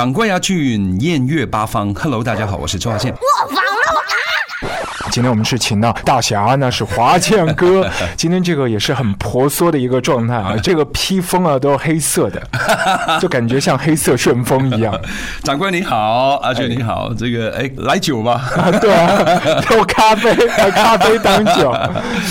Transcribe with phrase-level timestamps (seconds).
[0.00, 3.14] 掌柜阿俊，艳月八方，Hello，大家好，我是周华健。
[5.10, 7.86] 今天我们是请到大侠，那是华健哥。
[8.16, 12.40] 今天这个也是很婆娑的一个状态啊， 这个披风啊都是黑色的，
[13.20, 14.98] 就感觉像黑色旋风一样。
[15.42, 18.40] 长官你好，阿俊你好，这个哎来酒吧？
[18.80, 20.32] 对啊，有咖啡，
[20.70, 21.74] 咖啡当酒。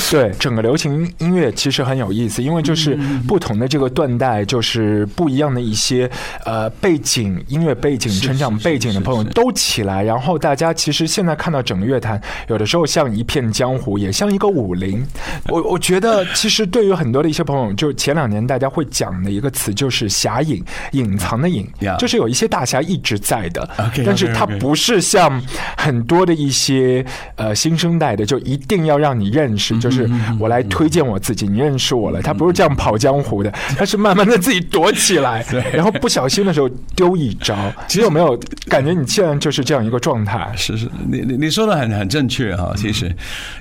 [0.10, 6.10] 对，整个流行音乐其实很有意思，因为就是不同的这个断代，就是不一样的一些
[6.46, 12.69] 呃背景、音乐背景、成长背景的朋友都起来，然后大家其实现在看到整个乐坛有的。
[12.70, 15.04] 时候像一片江湖，也像一个武林。
[15.48, 23.68] 我我觉得，其实对于很多的一些朋友，就前两年大家会讲的一个词，就是侠隐，隐藏的隐，就是有一些大侠一直在的，
[24.06, 25.42] 但是他不是像
[25.78, 27.04] 很多的一些
[27.38, 30.08] 呃新生代的，就一定要让你认识，就是
[30.40, 32.22] 我来推荐我自己，你认识我了。
[32.22, 37.58] 他不是这样跑江湖的，他是慢慢的自己躲起来， 然后不小心的时候丢一招。
[37.88, 40.52] 其实有没有感觉你现在就是这样一个状态？
[40.56, 42.56] 是是，你你你说的很很正确。
[42.64, 43.16] 啊，其实，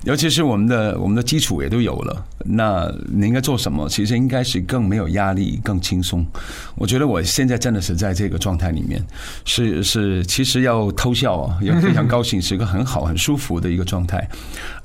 [0.05, 3.89] 尤其是我们的我们的基础也都有了，那你应该做什么？
[3.89, 6.27] 其实应该是更没有压力，更轻松。
[6.75, 9.03] 我觉得我现在真的是在这个状态里面，
[9.45, 14.29] 是是，其实要偷笑啊，也非常高兴， 是一个很好、很舒服的一个状态。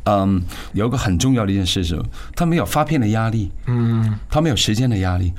[0.05, 0.41] 嗯，
[0.73, 2.01] 有一个很重要的一件事是，
[2.35, 5.31] 他没有发片的压力，嗯，他没有时间的压力，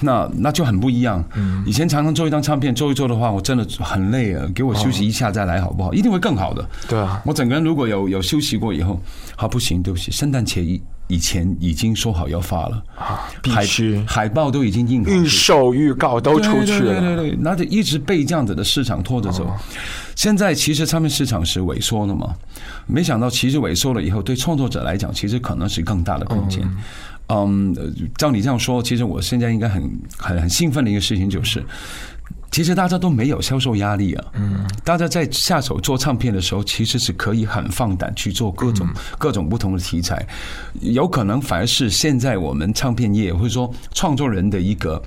[0.00, 1.24] 那那就很不一样。
[1.34, 5.94] 嗯，以前常常做一张唱片，做一做的话，我真的很累啊，给我休息一下再来好不好？
[5.94, 6.68] 一定会更好的。
[6.88, 9.00] 对啊，我整个人如果有有休息过以后，
[9.36, 19.50] 好不行，对不起，圣诞节以以前已经说好要发了啊，必须海报都已经印好，预售预告都出去了，对对对，那就一直被这样子的市场拖着走。
[20.14, 22.34] 现在其实唱片市场是萎缩了嘛？
[22.90, 26.68] 没想到其实萎缩了以后，对创作者来讲，其实可能是更大的空间。
[27.28, 27.74] 嗯，
[28.16, 29.82] 照你这样说，其实我现在应该很
[30.16, 31.64] 很很兴奋的一个事情就是，
[32.50, 34.24] 其实大家都没有销售压力啊。
[34.34, 40.26] 嗯，大家在下手做唱片的时候，其实是可以很放胆去做各种各种不同的题材。
[40.80, 45.00] 有可能反而是现在我们唱片业或者说创作人的一个。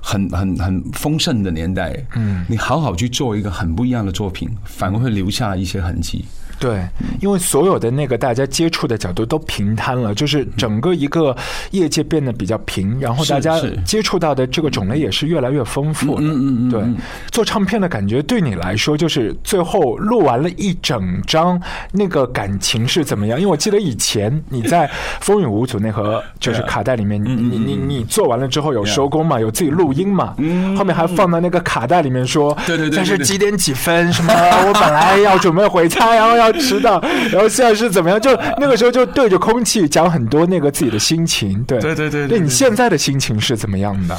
[0.00, 6.24] 很很很丰盛的年代，嗯，你好好去做一个很不一样的作品，反而会留下一些痕迹。
[6.58, 6.84] 对，
[7.20, 11.36] 因为所有的那个大家接触的角度都平摊了，就是整个一个
[11.70, 16.20] 业界变得比较平，然后大家接触到的这个种类也是越来越丰富了。
[16.20, 16.70] 嗯嗯嗯。
[16.70, 16.82] 对，
[17.30, 21.60] 做唱片的感觉对你来说，就是最后录完了一整张，
[21.92, 23.38] 那个感情是怎么样？
[23.38, 24.88] 因为我记得以前你在
[25.20, 29.38] 《风雨无阻》那盒就是卡带里面，你你你你做完了之后有收工嘛？
[29.38, 30.34] 有自己录音嘛？
[30.38, 30.76] 嗯。
[30.76, 34.12] 后面还放到那个卡带里面说，对对对，这是几点几分？
[34.12, 34.32] 什么？
[34.34, 36.47] 我本来要准备回家，然后要。
[36.52, 37.00] 迟到，
[37.32, 38.20] 然后现在是怎么样？
[38.20, 42.28] 就那个时候就对着空气讲很多那个自己的心情，对对对对。
[42.28, 44.18] 对你现在的心情是怎么样的？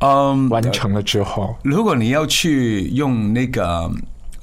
[0.00, 3.90] 嗯，完成了之后，如果你要去用那个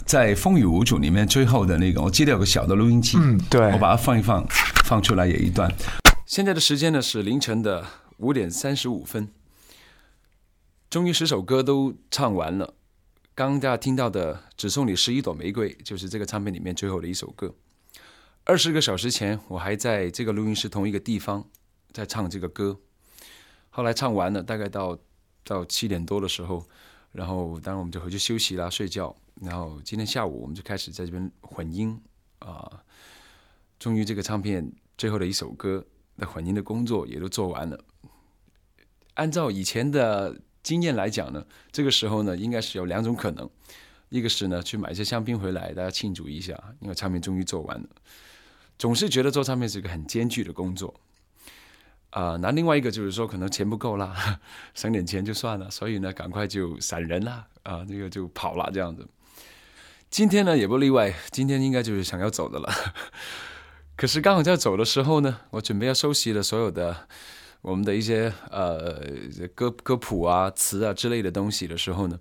[0.06, 4.44] 在《风雨无阻》里面最后的那个，我记得有个小的录音机，嗯，对，我把它放一放，
[4.86, 5.72] 放出来也一段。
[6.26, 7.86] 现在的时间呢是凌晨的
[8.18, 9.28] 五点三十五分，
[10.90, 12.74] 终于十首歌都唱完了。
[13.36, 17.56] 刚大家听到的《只送你十一朵玫瑰》就是这个唱片里面最后的一首歌。
[18.44, 21.44] 二十个小时前，我还在这个录音室同一个地方
[21.92, 22.80] 在唱这个歌。
[23.72, 25.00] 后来唱完了，大概到
[25.44, 26.64] 到七点多的时候，
[27.12, 29.16] 然后当然我们就回去休息啦、睡觉。
[29.42, 32.00] 然后今天下午我们就开始在这边混音
[32.38, 32.84] 啊。
[33.80, 35.84] 终于这个唱片最后的一首歌
[36.18, 37.84] 的混音的工作也都做完了。
[39.16, 40.40] 按照以前的。
[40.64, 43.48] 经验来讲呢，这个时候呢，应该是有两种可能，
[44.08, 47.90] 一个是呢去买一些香槟回来，大家庆祝一下，因为唱片终于做完了。
[48.80, 50.94] 总是觉得做唱片是一个很艰巨的工作，
[52.12, 54.40] 啊，那另外一个就是说可能钱不够啦，
[54.74, 59.06] 省点钱就算了，所以呢赶快就闪人啦，啊，这个就跑了这样子。
[60.10, 62.74] 今天呢也不例外，今天应该就是想要走的了。
[63.96, 67.08] 可是刚好在走的时候呢，我准备要收拾了所有的。
[67.64, 69.02] 我们的一些呃
[69.56, 72.20] 歌歌谱啊、词啊之类的东西的时候呢，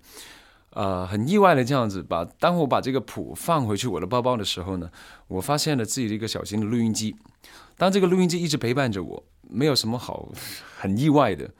[0.69, 4.89] 呃，很意外的这样子把，当我把这个谱放回去我的包包的时候呢，
[5.27, 7.13] 我发现了自己的一个小型的录音机。
[7.75, 10.29] 当这个录音机一直陪伴着我，没有什么好
[10.79, 11.51] 很意外的。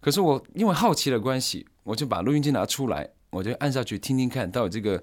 [0.00, 5.00] 可是我因为好奇的关系，我就把录音机拿出来，我就按下去听听看，到底这个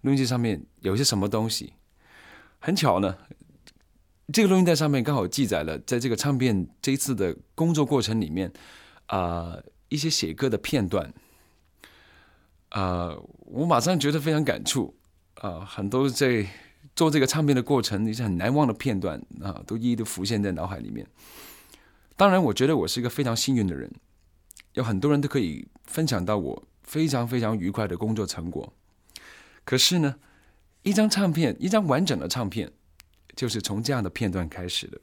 [0.00, 1.74] 录音机上面有些什么东西。
[2.58, 3.16] 很巧呢。
[4.32, 8.52] 这个录音带上面刚好记载了，在这个唱片这一次的工作过程里面，
[9.06, 9.56] 啊，
[9.88, 11.12] 一些写歌的片段，
[12.68, 13.16] 啊，
[13.46, 14.94] 我马上觉得非常感触，
[15.36, 16.46] 啊，很多在
[16.94, 21.06] 做这个唱片的过程一些很难忘的片段啊，都一一的浮现在脑海里面。
[22.16, 23.90] 当然，我觉得我是一个非常幸运的人，
[24.74, 28.72] 有很多人都可以分享到我非常非常愉快的工作成果。
[29.64, 30.16] 可是呢，
[30.82, 32.70] 一张唱片，一张完整的唱片，
[33.40, 35.00] 就是从这样的片段开始的。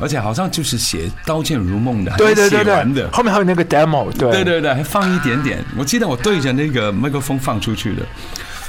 [0.00, 5.64] 而且好像就是写《刀剑如梦》的，对对对写完的对，，后面还有那个 demo，对对对对，还放一点点。
[5.76, 8.06] 我记得我对着那个麦克风放出去的，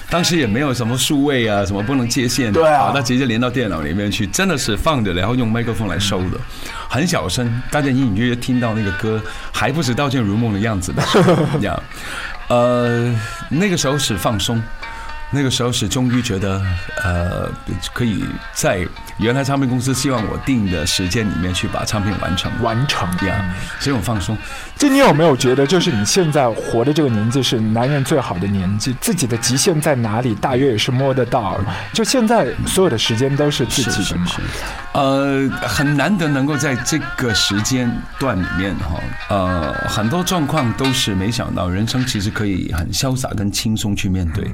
[0.10, 2.86] 当时也没有什么数位啊，什么不能接线，对啊。
[2.86, 6.40] 好那直接连到电脑里面去，真的是放着，然后用麦克风来收的，
[6.90, 9.22] 很小声，大家隐隐约约听到那个歌
[9.52, 11.04] 还不是《刀剑如梦》的样子的。
[11.62, 11.84] 这样，
[12.48, 13.16] 呃，
[13.50, 14.62] 那个时候是放松。
[15.32, 16.62] 那个时候是终于觉得，
[17.04, 17.50] 呃，
[17.94, 18.24] 可以
[18.54, 18.86] 在
[19.18, 24.36] 原来唱片公司希望我定的时间里面去把唱片完成，完成呀，所以我放松。
[24.76, 31.60] 就你有没有觉得，就是你现在活的这个年纪是男人最好的年纪，自己的极限在哪里，大约也是摸得到。
[31.94, 34.32] 就现在所有的时间都是自己的嘛。
[34.94, 39.00] 呃，很难得能够在这个时间段里面哈，
[39.30, 44.50] 呃，很多状况都是没想到，人生其实可以很潇洒跟轻松去面对。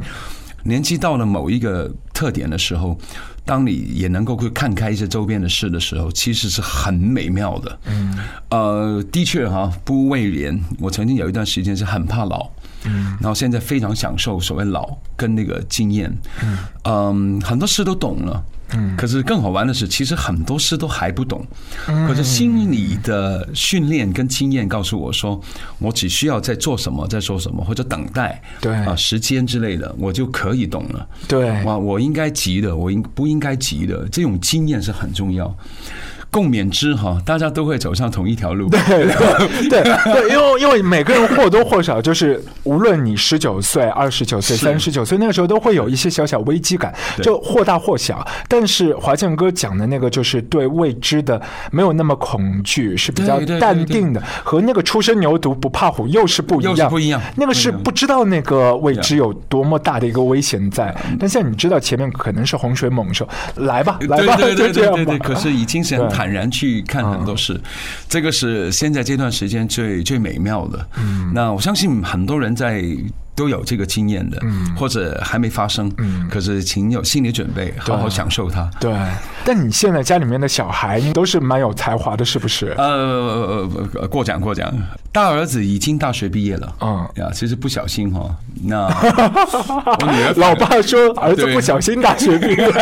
[0.67, 2.97] 年纪到了某一个特点的时候，
[3.45, 7.79] 当你也能够去看开一些周边的事的时候，其实是很美妙的。
[7.85, 8.17] 嗯，
[8.49, 10.59] 呃，的确哈，不畏年。
[10.79, 12.49] 我曾经有一段时间是很怕老，
[12.85, 16.11] 嗯，然后现在非常享受所谓老跟那个经验。
[16.83, 18.43] 嗯，很多事都懂了。
[18.73, 21.45] 嗯，可是更好玩的是，其实很多事都还不懂。
[21.85, 25.39] 可是心理的训练跟经验告诉我说，
[25.79, 31.07] 我只需要在做什么，在做什么，或者等待，对啊，时间之类的，我就可以懂了。
[31.27, 34.07] 对，哇，我应该急的，我应不应该急的？
[34.09, 35.55] 这种经验是很重要。
[36.35, 38.67] 共勉之哈，大家都会走上同一条路。
[38.67, 39.07] 对对
[39.69, 44.65] 对对，因为因为每个人或多或少就是，无论你十九岁、二十九岁、是。
[44.65, 46.93] 三十九岁，那个时候都会有一些小小危机感，
[47.23, 48.27] 就或大或小。
[48.49, 51.41] 但是华健哥讲的那个，就是对未知的
[51.71, 57.21] 没有那么恐惧，是比较淡定的，和那个初生牛犊不怕虎又是不一样，不一样。
[57.37, 64.97] 那个是不知道那个未知有多么大的一个危险在，但现在你知道前面可能是洪水猛兽，来吧，来吧，对对对 就这样吧。
[64.97, 65.19] 对对对，。
[65.19, 67.61] 可是已经是很对坦然去看很多事，
[68.09, 70.89] 这个是现在这段时间最最美妙的。
[70.97, 72.83] 嗯，那我相信很多人在。
[73.35, 74.39] 都有这个经验的，
[74.77, 75.91] 或者还没发生，
[76.29, 78.69] 可是请有心理准备，好好享受它。
[78.79, 78.95] 对，
[79.43, 82.73] 但你现在家里面的小孩都是蛮有才华的，是不是？
[82.77, 84.73] 呃，呃过奖过奖，
[85.11, 87.07] 大儿子已经大学毕业了，嗯。
[87.15, 88.33] 呀，其实不小心哈，
[88.63, 92.73] 那 我女儿老爸说儿子不小心大学毕业，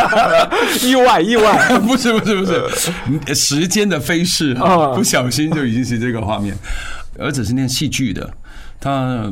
[0.84, 1.80] 意 外意外。
[1.82, 6.56] 不是不是不是，时间的飞逝哈，啊不小心就已经是这个画面。
[7.20, 8.28] 儿子是念戏剧的，
[8.83, 9.31] 他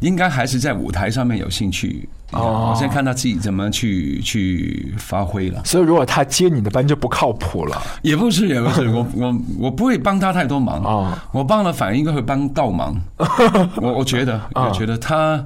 [0.00, 2.06] 应该还是在舞台上面有兴趣。
[2.32, 5.60] 哦我现在看他自己怎么去去发挥了。
[5.64, 7.82] 所以如果他接你的班就不靠谱了。
[8.02, 12.94] 也不是，也不是，我我我不会帮他太多忙哦我帮了反而应该会帮倒忙。
[13.82, 15.44] 我我觉得，我觉得他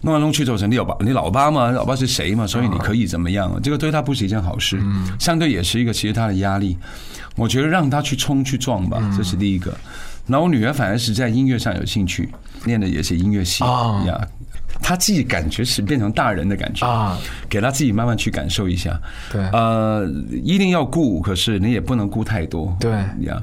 [0.00, 3.60] 弄来弄去走成你老爸，你老爸嘛，老爸是谁嘛，所以你可以怎么样？
[3.62, 4.80] 这个对他不是一件好事，
[5.18, 6.78] 相对也是一个其实他的压力。
[7.36, 9.74] 我觉得让他去冲去撞吧，这是第一个。
[10.32, 12.30] 然后我女儿反而是在音乐上有兴趣，
[12.64, 14.28] 念的也是音乐系啊呀。
[14.80, 17.16] 她自己感觉是变成大人的感觉啊，
[17.48, 18.98] 给她自己慢慢去感受一下。
[19.30, 20.10] 对呃，
[20.42, 22.74] 一定要顾，可是你也不能顾太多。
[22.80, 23.40] 对呀，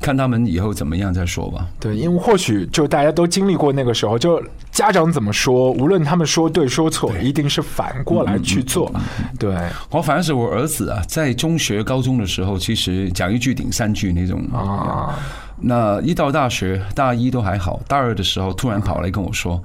[0.00, 1.66] 看他们以后怎么样再说吧。
[1.80, 8.90] 对，因为或许就大家都经历过那个时候，就家长怎么说，无论他们说对说错，一定是反过来去做。
[9.38, 9.54] 对
[9.90, 15.18] 我反而是我儿子啊，在中学、高中的时候，其实讲一句顶三句那种啊，
[15.60, 19.62] 那一到大学，大一都还好，大二的时候突然跑来跟我说：“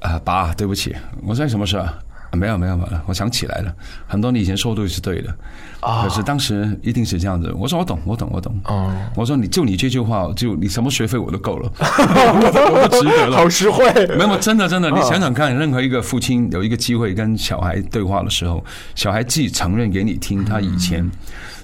[0.00, 0.94] 啊，爸，对不起。”
[1.26, 1.94] 我说：“什么事啊？”
[2.30, 3.74] 啊没有没有没有，我想起来了，
[4.06, 5.34] 很多你以前说的是对的，
[5.80, 7.52] 啊可是当时一定是这样子。
[7.58, 8.56] 我说我懂，我懂，我懂。
[8.66, 13.36] 哦我说你就你这句话，就你什么学费我都够了， 我不值得了。
[13.42, 13.92] 好实惠。
[14.16, 18.64] 没有，真的真的，你想想看，任何一个父亲有一个机会跟小孩对话的时候，
[18.94, 21.04] 小孩自己承认给你听他以前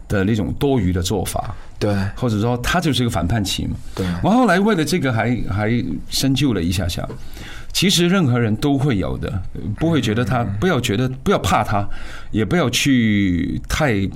[0.09, 3.77] 的那种多余的做法，对或者说他就是一个反叛期嘛。
[3.95, 5.71] 对我后来为了这个还还
[6.09, 7.07] 深究了一下下，
[7.73, 9.43] 其实任何人都会有的，
[9.79, 11.87] 不会觉得他不要觉得不要怕他，
[12.31, 14.09] 也不要去太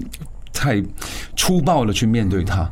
[0.53, 0.83] 太
[1.37, 2.71] 粗暴的去面对他。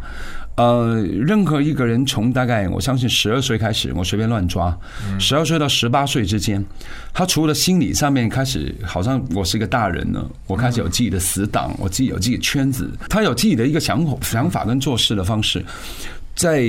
[0.59, 4.77] 呃，任何一个人从大概我相信十二岁开始，我随便乱抓，
[5.19, 6.63] 十二岁到十八岁之间，
[7.15, 15.65] 他除了心理上面开始，好像我是一个大人了，我开始有自己的死党，我自己有自己的圈子，他有自己的一个想法想法跟做事的方式。
[16.39, 16.63] 在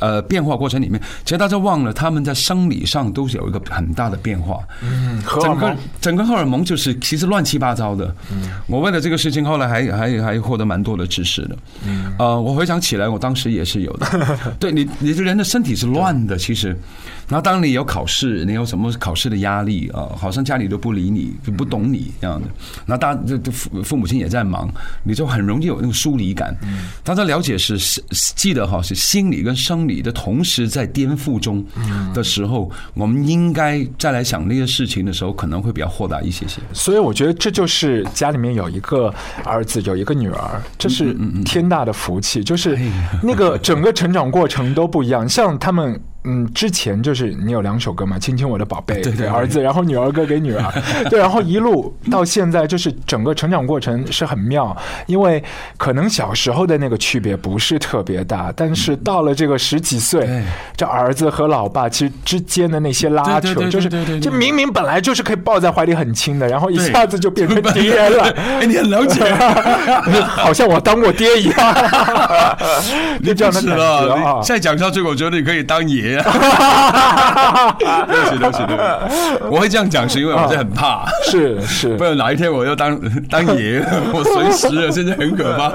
[0.00, 4.60] 呃变化过程里面，其实大家忘了他们在生理上都是有一个很大的变化。
[4.82, 8.06] 嗯，荷尔整个蒙整个荷尔蒙就是其实乱七八糟的。
[8.32, 11.56] 嗯我为了这个事情，后来还还还获得蛮多的知识的。
[11.86, 14.06] 嗯呃，我回想起来，我当时也是有的。
[14.58, 16.74] 对你，你这人的身体是乱的，其实。
[17.32, 20.12] 然后当你有考试，你有什么考试的压力啊？
[20.14, 22.46] 好像家里都不理你，就不懂你这样的。
[22.84, 23.18] 那大
[23.50, 24.70] 父父母亲也在忙，
[25.02, 26.54] 你就很容易有那种疏离感。
[27.02, 28.02] 大家了解是是
[28.36, 31.64] 记得哈，是心理跟生理的同时在颠覆中
[32.12, 36.60] 的时候，我们应该再来想那些事情的时候，可能会比较豁达一些些。
[36.74, 39.10] 所以我觉得这就是家里面有一个
[39.42, 42.44] 儿子，有一个女儿，这是天大的福气。
[42.44, 42.78] 就是
[43.22, 45.98] 那个整个成长过程都不一样，像他们。
[46.24, 50.72] 嗯，之前就是你有两首歌嘛，《亲亲我的宝贝》对对给儿子，然后女儿歌给女儿，
[51.10, 54.76] 对，然后一路到现在，就是整个成长过程是很妙，
[55.06, 55.42] 因为
[55.76, 60.42] 可能小时候的那个区别不是特别大，但是到了这个十几岁对，
[60.76, 68.24] 这儿子和老爸其实之间的那些拉扯，就是对对对就明明本来就是可以抱在怀里很亲的，然后一下子就变成敌人了。
[68.60, 69.20] 哎，你很了解，
[70.22, 71.74] 好像我当过爹一样，
[73.24, 74.14] 就这样的是感觉。
[74.14, 74.40] 啊。
[74.42, 76.11] 再讲下去，我觉得你可以当爷。
[76.20, 78.88] 对不起，对不起，对不起，
[79.50, 81.06] 我会这样讲是因为我是很怕。
[81.24, 82.98] 是是不，然哪一天我要当
[83.30, 83.80] 当爷，
[84.12, 85.72] 我随时了，现在很可怕。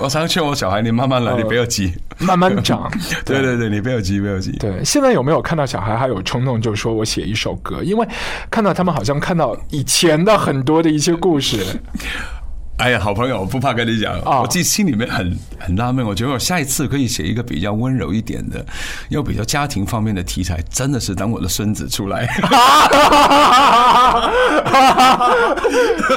[0.00, 1.92] 我常劝我小孩，你慢慢来，你不要急。
[2.18, 2.88] 慢慢长。
[3.26, 4.52] 对对对，你不要急，不要急。
[4.52, 7.82] 对，现在有没有看到小孩还有冲动，就说我写一首歌？
[7.82, 8.06] 因为
[8.50, 11.58] 看到他们好像看到以前的很多的一些故事。
[12.76, 16.04] 哎呀，好朋友，我不怕跟你讲，啊我自己心里面很很纳闷。
[16.04, 18.64] 我觉得我下一次可以写一个比较温柔一点的，
[19.10, 22.26] 又比较家庭方面的题材，真的是等我的孙子出来。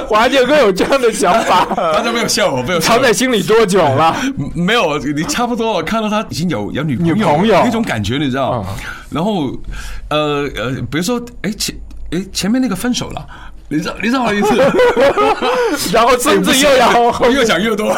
[0.09, 4.15] 华姐哥有这样的想法，大家没有笑我，没有藏在心里多久了？
[4.55, 8.65] 没有，你差不多，我看到他已经有有女女朋友那种感觉，你知道？
[8.67, 8.75] 嗯
[9.09, 9.51] 然后，
[10.09, 11.73] 呃呃，比如说，哎前
[12.11, 13.25] 哎前面那个分手了。
[13.69, 14.55] 你知道你知道我的意思？
[15.91, 17.93] 然后甚至又要 我越讲越多。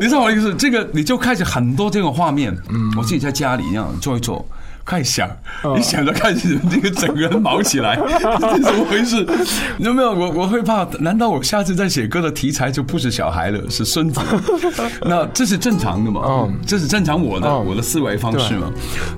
[0.00, 0.52] 你知道我的意思？
[0.54, 4.46] 这个你就开始很多这种画面，嗯，我自己在家里一样做一做。
[4.84, 5.28] 开始想，
[5.64, 7.96] 嗯你想着开始这个整个人毛起来，
[8.40, 9.26] 这是怎么回事？
[9.78, 10.12] 你有没有？
[10.12, 14.20] 我我会怕，难道我下次再写歌的题材就不是小孩了，是孙子？
[15.06, 16.20] 那这是正常的嘛？
[16.26, 18.70] 嗯这是正常我的嗯我的思维方式嘛？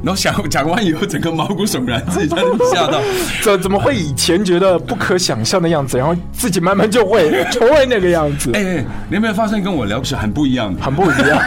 [0.02, 3.00] 然后想讲完以后，整个毛骨悚然，自己在那里吓到。
[3.42, 8.50] 怎怎么会以前觉得不可想象的样子，然后自己慢慢就会成为那个样子？
[8.54, 10.80] 哎哎，你有没有发现跟我聊是很不一样的？
[10.82, 11.38] 很不一样，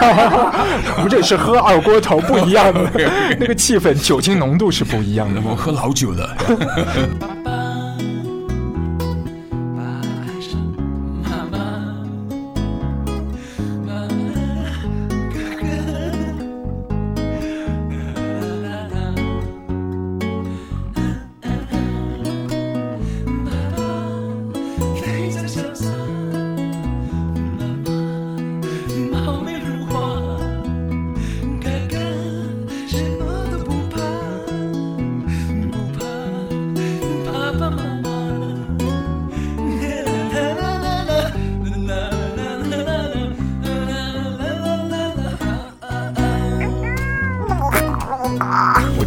[0.97, 2.89] 我们这里是喝二锅头，不一样的，
[3.39, 5.39] 那个气氛、酒精浓度是不一样的。
[5.39, 6.35] 我喝老酒了。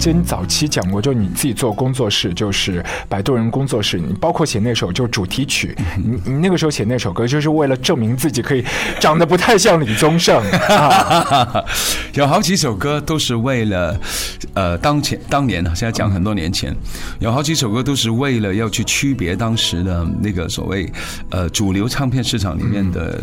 [0.02, 8.64] 记得你早期讲过，就你自己做工作室，就是摆渡人工作室，你包括写那首就主题曲，你你那个时候写那首歌，就是为了证明自己可以
[8.98, 11.64] 长得不太像李宗盛啊。
[12.14, 13.96] 有好几首歌都是为了，
[14.54, 16.74] 呃，当前当年啊，现在讲很多年前，
[17.20, 20.92] 有好几首歌都是为了要去区别当时的那个所谓
[21.30, 23.22] 呃主流唱片市场里面的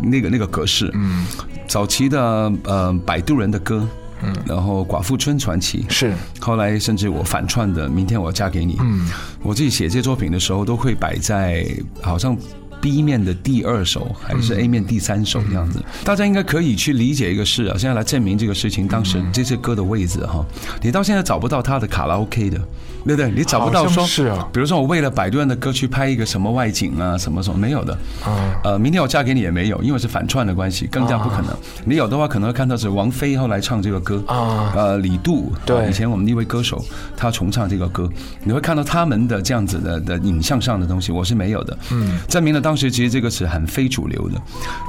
[0.00, 0.88] 那个那个格式。
[0.94, 1.26] 嗯，
[1.66, 3.84] 早期的呃摆渡人的歌。
[4.24, 5.84] 嗯，然后寡妇村传奇。
[5.88, 6.12] 是。
[6.40, 9.08] 后来甚至我反串的《明天我要嫁给你》，嗯，
[9.42, 11.66] 我自己写这些作品的时候，都会摆在
[12.02, 12.36] 好像
[12.80, 15.82] B 面的第二首还是 A 面第三首这样子。
[16.04, 20.44] 大家应该可以去理解一个事啊，现在来证明这个事情，当时这些歌的位置哈，
[20.82, 22.60] 你到现在找不到他的卡拉 OK 的，
[23.04, 23.30] 对不对？
[23.30, 27.92] 你找不到说是啊比如说我为了摆渡人的歌去拍一个什么外景啊，什么什么没有的。
[28.24, 31.56] 啊，呃，明天我嫁给你也没有，因为是反串的关系，更加不可能。
[31.84, 36.82] 你有的话，可能会看到是王菲后来唱这个歌啊呃，李杜，对呃以前我们一位歌手
[37.16, 38.08] 他重唱这个歌，
[38.42, 41.76] 你会看到他们的这样子的的影像上的东西，我是没有的。
[41.90, 44.40] 嗯，证明了当时其实这个是很非主流的。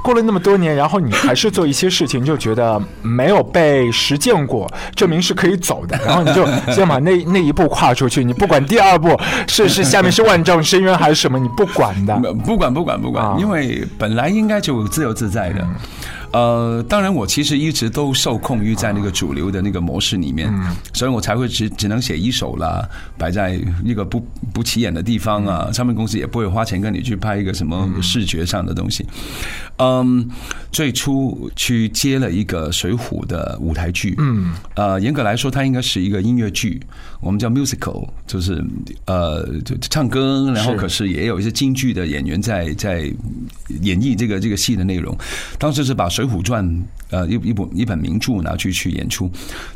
[0.03, 12.15] 过了那么多年，然后你还是做一些事情，就觉得没有被实践过，证明是可以走的，然后你就先把那 那一步跨出去，你不管第二步是是下面是万丈深渊还是什么，你不管的。
[12.45, 15.67] 不管不管不管，啊因为本来应该就自由自在的。
[16.31, 20.53] 呃，当然，我其实一直都受控于在那个主流的那个模式里面，
[20.91, 22.85] 所以我才会只只能写一首啦，
[23.17, 24.19] 摆在一个不
[24.53, 29.05] 不起眼的地方啊，唱片公司也不会花钱跟你去拍一个什么视觉上的东西。
[29.77, 30.27] 嗯，
[30.73, 36.81] 最初去接了一个《水浒》的舞台剧，嗯，呃，严格来说，它应该是一个音乐剧，
[37.25, 38.63] 我们叫 musical，就是
[39.05, 43.11] 呃，就唱歌，然后可是也有一些京剧的演员在在
[43.81, 45.17] 演绎这个这个戏的内容。
[45.57, 46.63] 当时是把《水浒传》
[47.09, 49.27] 呃一一本一本名著拿去去演出，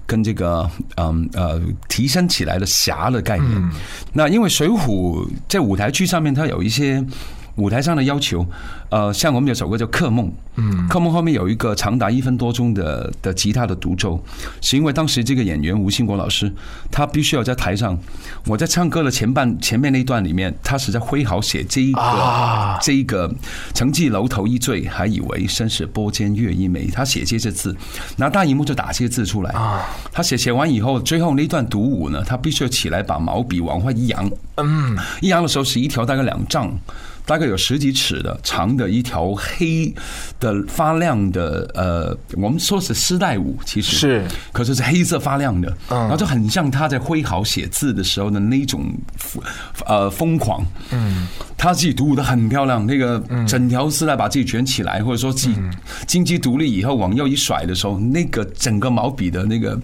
[0.06, 3.72] 跟这个嗯呃提升起来的侠的概念。
[4.13, 7.03] 那因为《水浒》在舞台剧上面，它有一些。
[7.59, 8.45] 舞台上的要求，
[8.89, 14.23] 呃，像我们有首歌叫《客梦》，嗯，《客梦》后面有一个长达一分多钟的的吉他的独奏，
[14.61, 16.51] 是因为当时这个演员吴兴国老师，
[16.89, 17.97] 他必须要在台上，
[18.45, 22.79] 我在唱歌的前半前面那一段里面，他是在挥毫写这一个、啊。
[22.81, 23.29] 这一个
[23.75, 27.75] “曾记楼头一醉，还以为身是波间月一枚”，他写这些字，
[28.15, 29.51] 拿大荧幕就打这些字出来。
[29.51, 36.71] 啊，他写写完以后，最后那一段独舞呢，他必须要起来把毛笔往外一扬，嗯，一扬的时候是一条大概两丈，
[37.29, 39.93] 大概有十几尺的长的一条黑
[40.39, 43.95] 的发亮的呃，我们说是丝带舞，其实。
[43.95, 46.00] 是，可是是黑色发亮的，嗯。
[46.00, 48.91] 然后就很像他在挥毫写字的时候的那种
[49.86, 55.71] 呃疯狂，嗯，他自己独舞的很漂亮，那个整条丝带把自己卷起来，或者说自己嗯。
[56.07, 59.79] 经济独立以后往右一甩的时候，那个整个毛笔的那个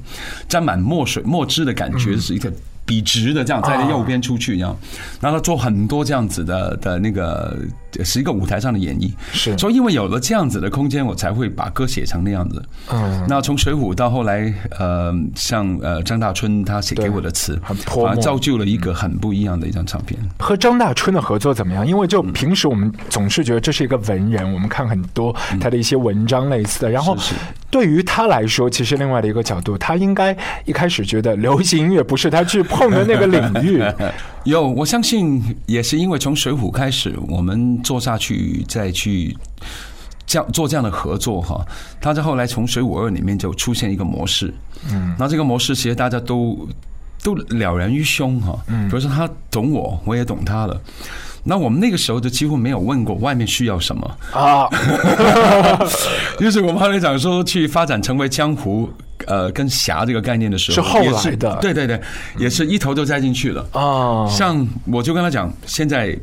[0.50, 2.00] 沾满墨水墨汁的感嗯。
[2.00, 2.52] 觉是一个。
[2.86, 4.78] 笔直的这样在右边出去，一样，
[5.20, 7.58] 然后他做很多这样子的的那个，
[8.04, 9.12] 是一个舞台上的演绎。
[9.32, 12.64] 是所以因为有了这样子的空间，我才会把歌写成那样子。
[12.92, 20.20] 嗯，那从《水浒》到后来，呃，像呃张大春他写给我的词，很泼墨反而造就了一个很不一样的一张唱片。
[20.40, 21.86] 和张大春的合作怎么样？
[21.86, 26.90] 因为就平时我们总是觉得这是一个文人，我们看很多他的一些文章类似的。
[26.90, 27.16] 然后
[27.70, 30.36] 对于他来说，其实另外的一个角度，他应该
[30.66, 33.84] 一开始觉得流行音乐不是他去碰的那个领域。
[34.46, 39.38] 有，我相信也是因为从《水浒》开始，我们做下去，再去
[40.26, 41.64] 这样做这样的合作哈。
[42.02, 44.54] 他在后来从《水浒二》里面就出现一个模式，
[44.92, 46.68] 嗯，那这个模式其实大家都
[47.24, 48.60] 都了然于胸哈。
[48.68, 50.82] 嗯，比如说他懂我，我也懂他了。
[51.48, 54.68] 那我们那个时候就几乎没有问过外面需要什么，啊，
[56.42, 58.90] 就是我们后来讲说去发展成为江湖
[59.28, 62.02] 呃跟侠这个概念的时候，是后来的对对对，
[62.40, 63.64] 也是一头就栽进去了。
[63.74, 66.18] 啊，像我就跟他讲，现在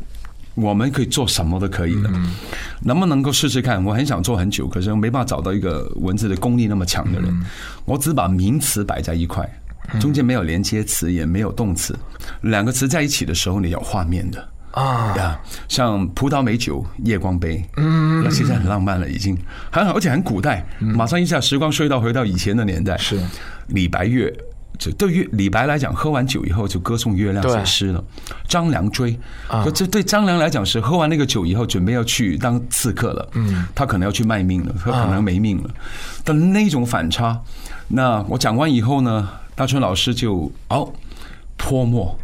[0.55, 2.11] 我们可以做什么都可以了，
[2.83, 3.83] 能不能够试试看？
[3.85, 7.43] 我很想做很久，可是没办法找到一个文字的功力那么强的人。
[7.85, 9.49] 我只把名词摆在一块，
[10.01, 11.99] 中间没有连接词，也没有动词，
[12.43, 14.49] 两个词在一起的时候，你有画面的。
[14.73, 15.39] 啊，呀，
[15.69, 19.37] 像葡萄美酒夜光杯，嗯，那其实很浪漫了，已经。
[19.71, 22.97] 很好，而且很古代，马上一下时光隧道回到以前的年代。
[22.97, 23.21] 是。
[23.69, 24.35] 李白月，
[24.79, 28.03] 就对于李白来讲，喝完酒以后就歌颂月亮对写诗了。
[28.49, 29.19] 张良追，
[29.75, 35.71] 这对张良来讲是喝完那个酒以后，准备要去当刺客了，嗯，他可能要去卖命了，他可能没命了
[36.25, 37.41] 的那种反差。
[37.89, 40.93] 那我讲完以后呢，大春老师就哦
[41.57, 42.19] 泼墨。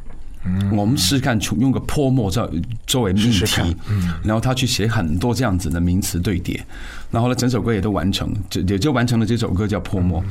[0.73, 2.51] 我们试试看，用个泼墨作
[2.87, 3.77] 作为命题，
[4.23, 6.65] 然后他去写很多这样子的名词对叠，
[7.11, 10.23] 然后呢，整首歌也都完成，就也就完成了这首歌叫《泼墨》。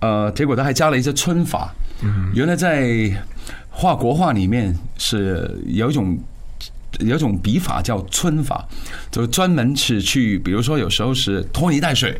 [0.00, 1.74] 呃，结果他还加了一些皴法，
[2.34, 3.10] 原来在
[3.70, 6.18] 画国画里面是有一种。
[7.00, 8.64] 有一种笔法叫皴法，
[9.10, 12.18] 就专门是去，比如说有时候是拖泥带水，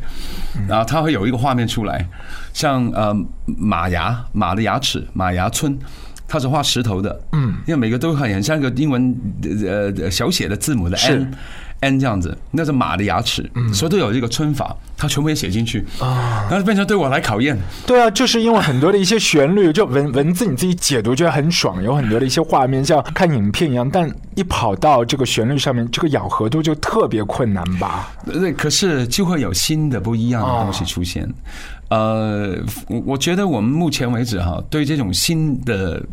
[0.67, 2.07] 然后它会有一个画面出来，
[2.53, 3.11] 像呃
[3.45, 5.75] 马牙马的牙齿马牙皴，
[6.27, 9.17] 它是画石头的，嗯，因为每个都很很像一个英文
[9.65, 11.33] 呃呃小写的字母的是 n。
[11.81, 17.57] N 这样子，那是马的牙齿，所以都有这个皴法，它全部也写进去啊，然后变成对我来考验。
[17.85, 28.11] 对啊，就是因为很多的一些旋律，就文文字你自己解读觉得很爽，有很多的一些画面像看影片一样，但一跑到这个旋律上面，这个咬合度就特别困难吧？
[28.25, 31.27] 对，可是就会有新的不一样的东西出现。
[31.89, 32.53] 呃，
[32.89, 36.03] 我我觉得我们目前为止哈，对这种新的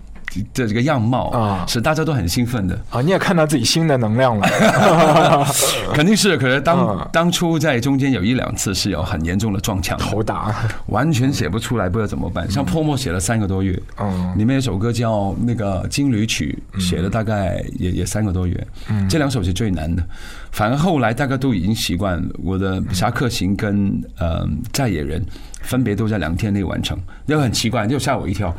[0.55, 1.65] 的这个样貌啊。
[1.67, 2.79] 是大家都很兴奋的。
[2.91, 4.47] 啊，你也看到自己新的能量了，
[5.95, 10.55] 肯定是，可是当嗯当初在中间有一两次是有很严重的撞墙，头打，
[10.87, 12.51] 完全写不出来，不知道怎么办。
[12.51, 14.33] 像泼墨写了三个多月，嗯。
[14.37, 18.67] 里面有首歌叫那个《金缕曲》，写了大概也也三个多月，
[19.09, 20.03] 这两首是最难的。
[20.51, 25.21] 反而后来大家都已经习惯我的《侠客行》跟呃《在野人》
[25.65, 26.97] 分别都在两天内完成，
[27.27, 28.55] 就很奇怪，就吓我一跳。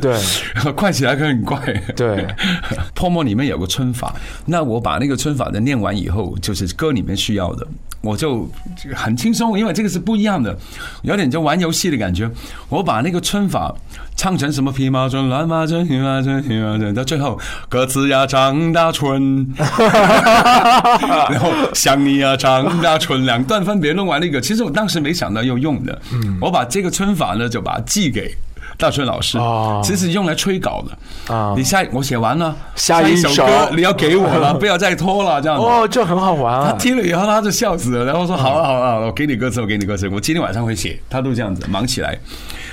[0.00, 0.18] 对
[0.74, 1.58] 快起来可很快。
[1.94, 2.26] 对，
[2.94, 4.14] 泡沫里面有个春法，
[4.46, 7.66] 那我把那个春法的念完以后，就是歌里面需要的，
[8.00, 8.48] 我就
[8.94, 10.58] 很轻松，因为这个是不一样的，
[11.02, 12.30] 有点就玩游戏的感觉。
[12.68, 13.74] 我把那个春法
[14.20, 25.98] 唱成什么皮毛春、乱麻春、骏马春、骏马春，到最后歌词呀张大春，然后想你呀张大春，两段分别弄完那个，其实我当时没想到要用的，
[26.38, 28.36] 我把这个春法呢就把它寄给。
[28.76, 35.58] 大春老师哦，其实用来催稿的啊你下我写完了，下一首歌你要给我了，不要再拖了，这样。
[35.58, 36.72] 哦，这很好玩他。
[36.78, 42.18] 听了以后，他就笑死了，然后说：“好了好了，我给你歌词，我给你歌词，我今天晚上会写。”他都这样子忙起来。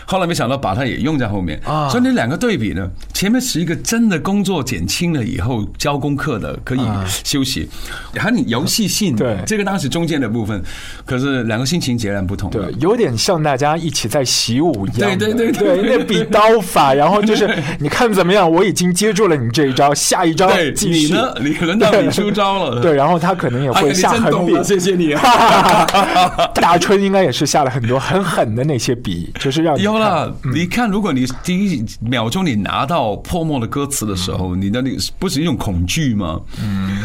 [0.09, 6.81] 后来没想到把它也用在后面啊所以那两个对比呢，前面是一个真的工作减轻了以后交功课的可以
[7.23, 7.69] 休息，
[8.15, 10.63] 还有你游戏性，对这个当时中间的部分，
[11.05, 12.49] 可是两个心情截然不同。
[12.49, 15.17] 对，有点像大家一起在习武一样。
[15.17, 17.47] 对对对对对，那比刀法，然后就是
[17.79, 18.49] 你看怎么样？
[18.49, 21.07] 我已经接住了你这一招，下一招对，继续。
[21.07, 21.33] 你呢？
[21.41, 22.79] 你轮到你出招了。
[22.81, 24.63] 对，然后他可能也会下狠笔。
[24.63, 25.13] 谢谢你。
[26.55, 36.39] 大春应该也是下了很多很狠的那些笔，就是让你看有了，你看，如果你第一秒钟你拿到破墨的歌词的时候，你的那个不是一种恐惧吗？
[36.61, 37.01] 嗯，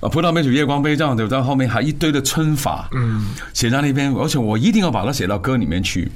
[0.00, 6.10] 啊，葡萄美酒夜光杯这样的，到后面还一堆的春法，嗯，写在那边，而且我一定要把它写到歌里面去。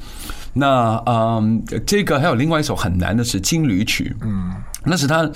[0.53, 4.53] 那嗯，这个还有另外一首很难的是《金缕曲》，嗯，
[4.85, 5.31] 那是他。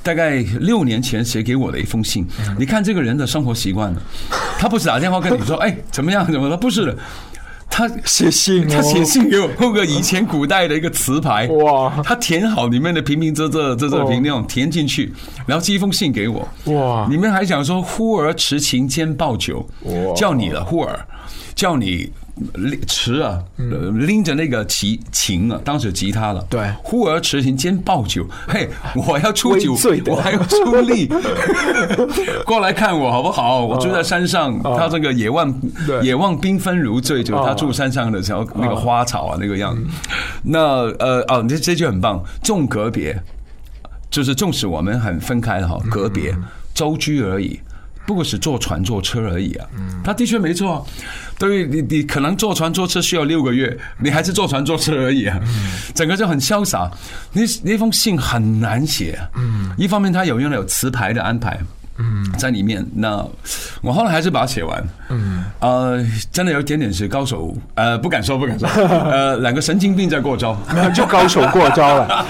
[0.00, 4.02] 大概六年前写给我的一封信，你看这个人的生活习惯了，
[4.58, 6.56] 他不是打电话跟你说， 哎，怎么样怎么了？
[6.56, 6.96] 不是的，
[7.78, 12.02] 他写信哦，他写信给我，弄个以前古代的一个词牌，哇。
[12.02, 15.12] 他填好里面的平平仄仄仄仄平那种填进去，
[15.46, 17.06] 然后寄一封信给我，哇。
[17.08, 19.64] 里面还讲说忽而持琴兼抱酒。
[19.82, 21.06] 哇，叫你了忽而，
[21.54, 22.12] 叫你。
[22.54, 26.44] 拎持啊，呃拎着那个琴琴啊，当时吉他了。
[26.48, 26.70] 对。
[26.82, 31.08] 忽而持琴兼抱酒，嘿，我要出酒我还要出力，
[32.46, 33.64] 过来看我好不好？
[33.64, 35.52] 我住在山上，他这个野望
[35.86, 36.00] 对。
[36.02, 39.74] 野望缤纷如醉，就是他哦住山上的时候那个花草啊那个样。
[39.74, 39.82] 子。
[40.42, 40.60] 那
[40.98, 43.20] 呃哦，这这句很棒，纵隔别，
[44.10, 46.34] 就是纵使我们很分开了哈，隔别
[46.74, 47.58] 舟居而已。
[48.08, 49.68] 不过是坐船坐车而已啊，
[50.02, 50.86] 他的确没错
[51.38, 55.38] 对于你，你可能坐船坐车需要六个月，你还是坐船坐车而已啊，
[55.94, 56.90] 整个就很潇洒。
[57.34, 61.60] 那那封信很难写嗯，一方面他有用了有词牌的安排，
[62.38, 62.86] 在里面。
[62.94, 63.26] 那
[63.82, 64.84] 我后来还是把它写完。
[65.08, 68.68] 嗯，呃，真的有一点点是高手，呃，不敢说，不敢说，
[69.10, 70.56] 呃，两个神经病在过招。
[70.74, 72.26] 没 有就高手过招了。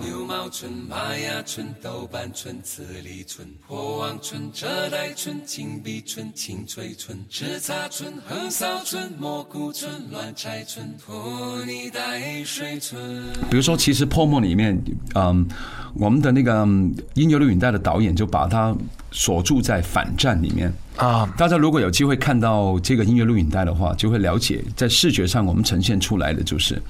[0.00, 13.24] 牛毛村、玛雅村、豆瓣村、慈利村、破网春、遮带村、金碧村、青翠村、叱咤春、横扫村、蘑菇村、乱柴村、拖泥带水村。
[13.50, 14.80] 比如说，其实《泡沫》里面，
[15.14, 15.46] 嗯，
[15.94, 18.76] 我们的那个嗯音乐录影带的导演就把它
[19.10, 20.72] 锁住在反战里面。
[20.96, 26.80] 啊，大家如果有机会看到这个音乐录影带的话，就会了解，在视觉上我们呈现出来的就是，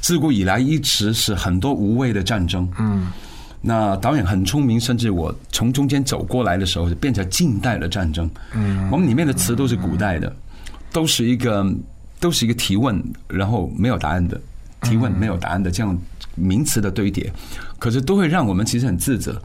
[0.00, 2.68] 自古以来一直是很多无谓的战争。
[2.78, 3.08] 嗯，
[3.60, 8.30] 那导演很聪明，甚至我从中间走过来的时候，就变成近代的战争。
[8.54, 10.34] 嗯，我们里面的词都是古代的，
[10.92, 11.66] 都是一个
[12.20, 14.40] 都是一个提问，然后没有答案的
[14.82, 15.96] 提问，没有答案的这样
[16.34, 17.32] 名词的堆叠，
[17.78, 19.40] 可是都会让我们其实很自责。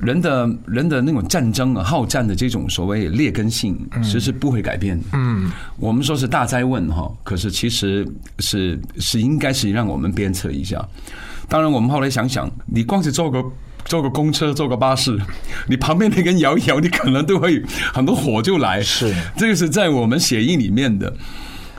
[0.00, 5.00] 人的人的那种战争啊、好战的这种所谓劣根性，其实是不会改变。
[5.12, 8.06] 嗯，我们说是大灾问哈，可是其实
[8.38, 10.82] 是是应该是让我们鞭策一下。
[11.48, 13.44] 当然，我们后来想想，你光是坐个
[13.84, 15.18] 坐个公车、坐个巴士，
[15.68, 18.80] 你旁边那根摇一摇，你可能都会很多火就来。
[18.80, 21.12] 是这个是在我们血液里面的。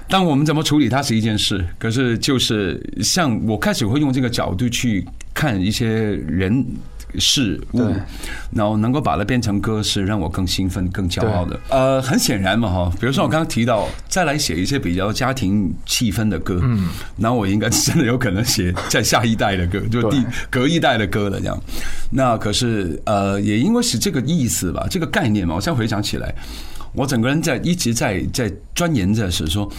[0.09, 6.65] 但我们怎么处理它是一件事，可是就是像我开始会用这个角度去看一些人
[7.19, 7.93] 事物对，
[8.51, 11.59] 然后能够把它变成歌，是让我更兴奋、更骄傲的。
[11.69, 21.59] 呃，很显然嘛，哈，比如说我刚刚提到，再来写一些比较家庭气氛的歌，嗯，然后我应该真的有可能写在下一代的歌， 就第隔一代的歌了，这样。
[22.09, 26.33] 那可是呃，也因为是这个意思吧，这个概念嘛，我现在回想起来，
[26.93, 29.69] 我整个人在一直在在钻研着，是说。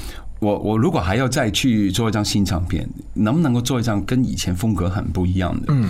[0.43, 5.67] 我我如果还要再去做一张新唱片，能不能够做一张跟以前风格很不一样的？
[5.69, 5.89] 嗯，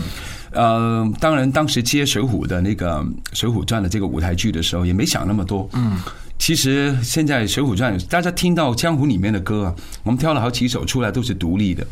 [0.54, 3.00] 呃，当然当时接《水浒》的那个
[3.32, 5.68] 《水浒传》的这个舞台剧的时候，也没想那么多。
[5.72, 5.98] 嗯，
[6.38, 11.86] 其实现在《水浒传》，大家听到江湖里面的歌啊，我们挑了好几首出来，都是独立的。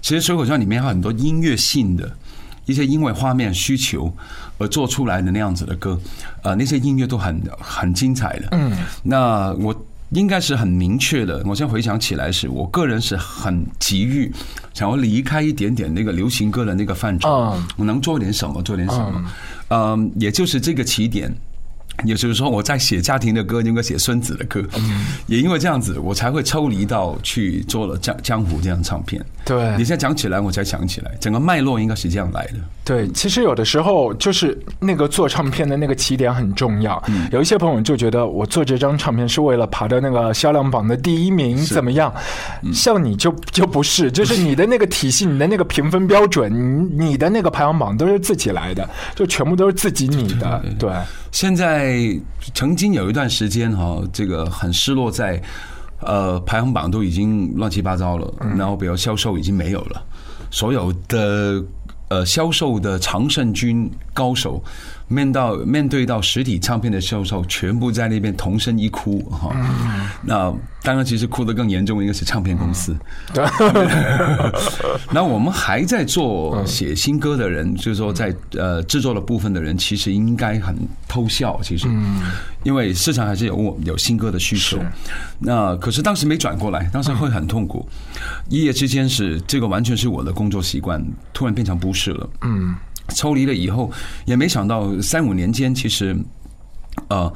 [0.00, 2.10] 其实《水浒传》里面还有很多音乐性的
[2.66, 4.12] 一些，因为画面需求
[4.58, 6.00] 而做出来的那样子的歌，
[6.42, 8.48] 呃，那些音乐都很很精彩的。
[8.52, 9.74] 嗯，那我
[10.10, 11.42] 应该是很明确的。
[11.44, 14.32] 我现在回想起来是，我个人是很急于
[14.72, 19.32] 想要离开一点点那个流行歌的那个范畴嗯，我能做点什么，做点什么。
[19.68, 21.34] 嗯，也就是这个起点。
[22.04, 24.62] 也就是说，我在写家庭的歌，应该写孙子的歌，
[25.26, 29.24] 也因为这样子，我才会抽离到去做了江江湖这张唱片。
[29.44, 32.54] 对你现在讲起来，我才想起来，整个脉络应该是这样来的。
[32.84, 37.02] 对，其实有的时候就是那个做唱片的那个起点很重要。
[37.08, 42.12] 嗯有一些朋友就觉得我做这张唱片是为了爬到那个销量榜的第一名，怎么样？
[42.62, 46.52] 嗯像你就就不是，就是你的那个体系，你的那个评分标准，
[46.96, 50.62] 你你的那个排行榜都是自己来的，就全部都是自己你的。
[50.78, 50.90] 对，
[51.36, 52.18] 现在
[52.54, 55.38] 曾经有一段时间哈，这个很失落在，
[56.00, 60.02] 呃，排行榜都已经乱七八糟了，然后比如销售已经没有了，
[60.50, 61.62] 所有的
[62.08, 64.64] 呃销售的常胜军高手，
[65.08, 69.54] 面到面对到实体唱片的销售，全部在那边同声一哭哈。
[70.22, 72.96] 那当然，其实哭得更严重应该是唱片公司。
[75.12, 80.76] 那我们还在做写新歌的人，就是说在呃制作的部分的人，其实应该很
[81.08, 81.88] 偷笑，其实，
[82.62, 84.78] 因为市场还是有我有新歌的需求。
[85.38, 87.88] 那可是当时没转过来，当时会很痛苦。
[88.48, 92.28] 一夜之间是这个完全是我的工作习惯，突然变成不是了。
[92.42, 92.74] 嗯，
[93.08, 93.90] 抽离了以后，
[94.24, 96.16] 也没想到三五年间，其实。
[97.08, 97.30] 呃，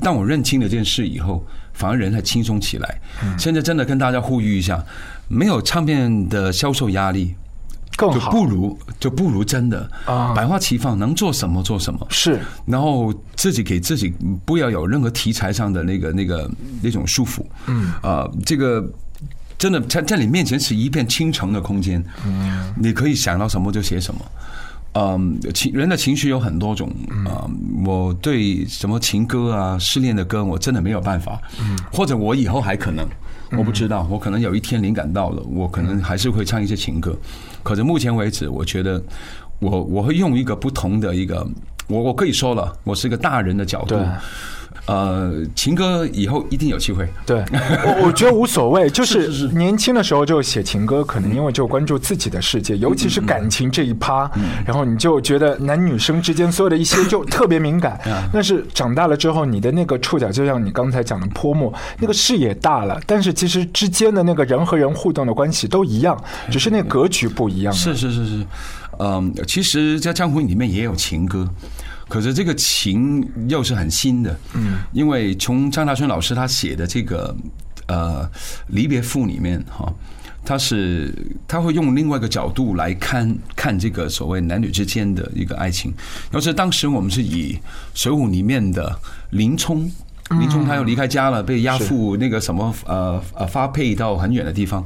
[0.00, 3.00] 当我认清了这件事以后，反而人还轻松起来。
[3.38, 4.82] 现在真的跟大家呼吁一下，
[5.28, 7.34] 没有唱片的销售压力，
[7.98, 12.04] 就更好不如就不如真的啊百花齐放，能做什么做什么。
[12.08, 14.14] 是然后自己给自己
[14.46, 17.44] 不要有任何题材上的那个那个那种束缚。
[17.66, 18.82] 嗯，啊，这个
[19.58, 22.02] 真的在在你面前是一片倾城的空间。
[22.24, 24.20] 嗯，你可以想到什么就写什么。
[24.94, 26.90] 嗯，情人的情绪有很多种
[27.26, 27.48] 啊、
[27.84, 31.40] 我对什么情歌啊、失恋的歌，我真的没有办法。
[31.60, 33.08] 嗯，或者我以后还可能，
[33.56, 37.16] 我不知道，我可能有一天灵感到了，我可能还是会唱一些情歌。
[37.62, 39.02] 可是目前为止，我觉得
[39.60, 41.46] 我我会用一个不同的一个，
[41.86, 44.06] 我我可以说了，我是一个大人的角度对。
[44.86, 47.08] 呃，情歌以后一定有机会。
[47.24, 47.44] 对，
[47.86, 54.28] 我我觉得无所谓，就是年轻的时候就写情歌，可能因为就关注自己的世界，尤其是感情这一趴，
[54.66, 58.00] 然后你就觉得男女生之间所有的一些就特别敏感。
[58.32, 67.72] 但是长大了之后，你的那个触角，就像你刚才讲的泼墨，那个视野大了，但是其实之间的那个人和人互动的关系都一样，只是那格局不一样。
[67.72, 68.46] 是是是是，
[68.98, 71.48] 嗯，其实，在江湖里面也有情歌，
[72.12, 77.34] 可是这个情又是很新的，嗯，因为从张大春老师他写的这个
[77.86, 78.30] 呃
[78.66, 79.90] 离别赋里面哈。
[80.44, 81.14] 他是
[81.46, 85.94] 他会用另外一个角度来看看这个所谓男女之间的一个爱情，
[86.32, 87.54] 要是当时我们是以
[87.94, 88.94] 《水浒》里面的
[89.30, 89.90] 林冲，
[90.40, 94.84] 林冲他又离开家了，被押赴那个什么呃呃发配到很远的地方，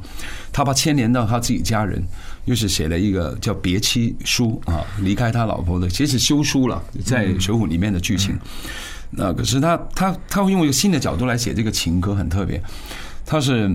[0.53, 2.01] 他把牵连到他自己家人，
[2.47, 8.35] 又是写了一个叫别妻书啊，离开他老婆的，其实休书了，在《水浒》里面的剧情。
[9.11, 12.61] 那可是他他他会用一个新的角度来写这个情歌，很特别。
[13.25, 13.69] 他是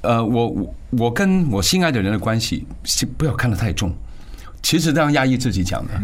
[0.00, 3.94] 呃，我我我跟我心爱的人的关系，是不要看得太重。
[4.60, 5.94] 其实这样压抑自己讲的，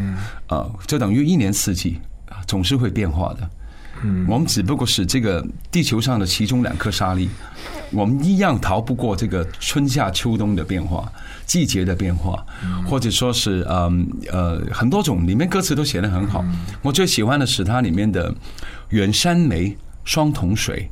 [0.46, 3.50] 啊，就等于一年四季啊总是会变化的。
[4.02, 7.30] 嗯我们只不过是这个地球上的其中两颗沙粒，
[7.90, 11.10] 我们一样逃不过这个春夏秋冬的变化、
[11.46, 12.44] 季节的变化，
[12.84, 16.44] 或者说是嗯呃很多种，里面歌词都写得很好。
[16.82, 18.34] 我最喜欢的是它里面的
[18.90, 20.90] “远山梅，双瞳水”。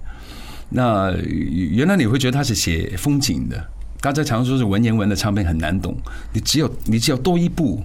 [0.71, 3.69] 那原来你会觉得它是写风景的，
[4.01, 5.97] 大家常说是文言文的唱片很难懂，
[6.33, 7.83] 你只有你只有多一步。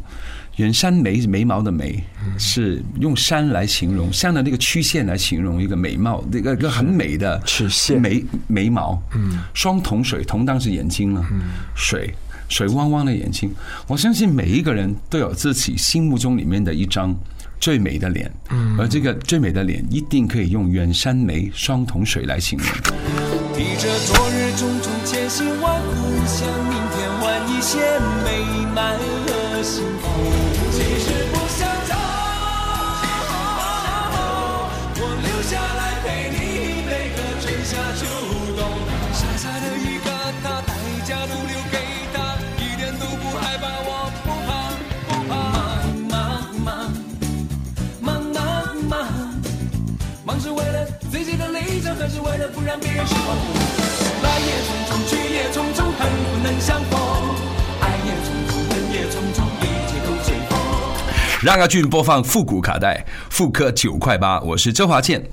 [0.55, 2.03] 远山眉眉毛的眉
[2.37, 9.01] 是用山来形容山的那个曲线来形容一个美貌，那个一个很美的曲线眉眉毛。
[9.15, 11.25] 嗯，双瞳水，瞳当是眼睛了，
[11.75, 12.13] 水
[12.49, 13.49] 水汪汪的眼睛。
[13.87, 17.15] 我相信每一个人都有自己心目中里面的一张
[17.59, 18.29] 最美的脸，
[18.77, 22.67] 而这个最美的脸一定可以用远山眉、双瞳水来形容。
[23.53, 25.93] 提着昨日种种千辛万苦，
[26.25, 27.77] 向明天换一些
[28.23, 30.09] 美满和幸福。
[30.71, 31.38] 其实
[52.29, 53.27] 忙忙忙忙忙，忙是为了，不让别人失望。
[54.21, 56.99] 来也匆匆，去也匆匆，恨不能相逢。
[57.81, 60.57] 爱也匆匆，恨也匆匆，一切都随风。
[61.41, 64.39] 让阿俊播放复古卡带，复刻九块八。
[64.41, 65.23] 我是周华健，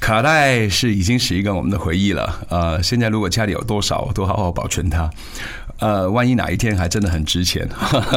[0.00, 2.46] 卡带是已经是一个我们的回忆了。
[2.48, 5.10] 呃，现在如果家里有多少，都好好保存它。
[5.84, 7.68] 呃，万一哪一天还真的很值钱，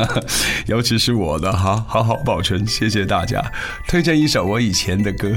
[0.67, 2.65] 尤其是我的哈，好好保存。
[2.65, 3.43] 谢谢大家。
[3.89, 5.30] 推荐一首我以前的歌，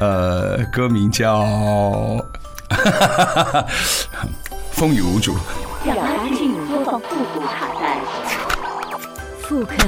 [0.00, 1.42] 呃，歌名叫
[4.72, 5.34] 《风雨无阻》。
[5.84, 8.00] 让安静播放复古卡带，
[9.42, 9.84] 复刻九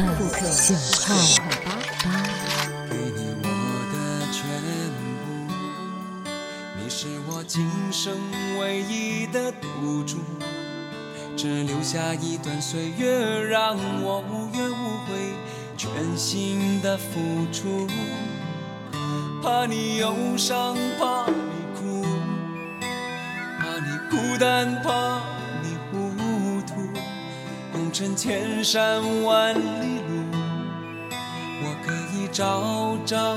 [1.07, 1.16] 块
[1.64, 1.68] 八。
[2.90, 3.46] 给你我
[3.94, 3.96] 的
[4.31, 4.37] 全
[4.92, 4.94] 部，
[6.79, 8.12] 你是我今生
[8.61, 10.18] 唯一的赌注，
[11.38, 15.33] 只留下一段岁月，让我无怨无悔，
[15.77, 17.87] 全心的付出。
[19.40, 22.03] 怕你忧伤，怕你哭，
[23.61, 25.20] 怕你孤单，怕
[25.62, 26.74] 你糊涂，
[27.72, 30.24] 红尘千山万里路。
[31.62, 33.37] 我可以朝朝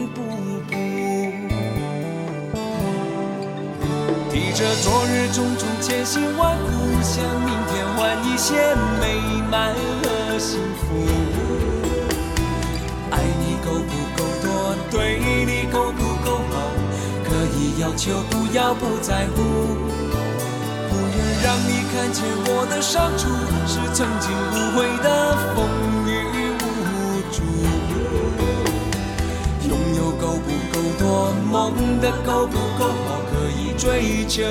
[4.31, 6.71] 提着昨日种种千辛万苦，
[7.03, 8.55] 向明天换一些
[9.01, 9.19] 美
[9.51, 10.85] 满和幸福。
[13.09, 16.55] 爱你够不够多，对你够不够好，
[17.25, 19.43] 可以要求，不要不在乎。
[20.87, 23.27] 不愿让你看见我的伤处，
[23.67, 25.67] 是曾经无悔的风
[26.07, 26.09] 雨
[26.55, 27.43] 无阻。
[29.67, 34.43] 拥有够不够多，梦的够不够好，可以追求，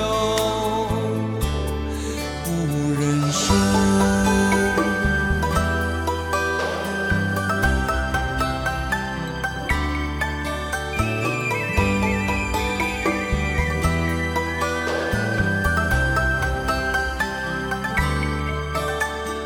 [2.43, 2.49] 不
[2.99, 3.53] 认输。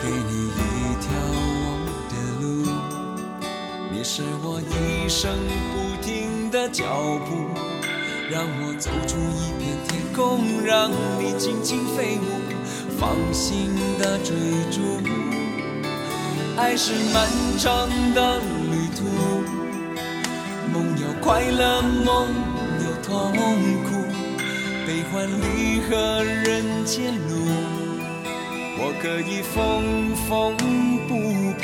[0.02, 0.58] 给你一
[1.00, 1.14] 条
[1.62, 1.64] 我
[2.10, 2.44] 的路，
[3.92, 5.32] 你是我一生
[5.72, 6.84] 不停的脚
[7.28, 7.30] 步，
[8.32, 9.18] 让我走出
[10.16, 12.40] 空，让你尽情飞舞，
[12.98, 14.34] 放心的追
[14.72, 14.80] 逐。
[16.56, 18.40] 爱是漫长的
[18.72, 19.04] 旅途，
[20.74, 22.30] 梦有快乐，梦
[22.80, 23.34] 有痛
[23.84, 23.90] 苦，
[24.88, 27.34] 悲欢离合人间路。
[28.78, 30.56] 我可以缝缝
[31.08, 31.12] 补
[31.60, 31.64] 补，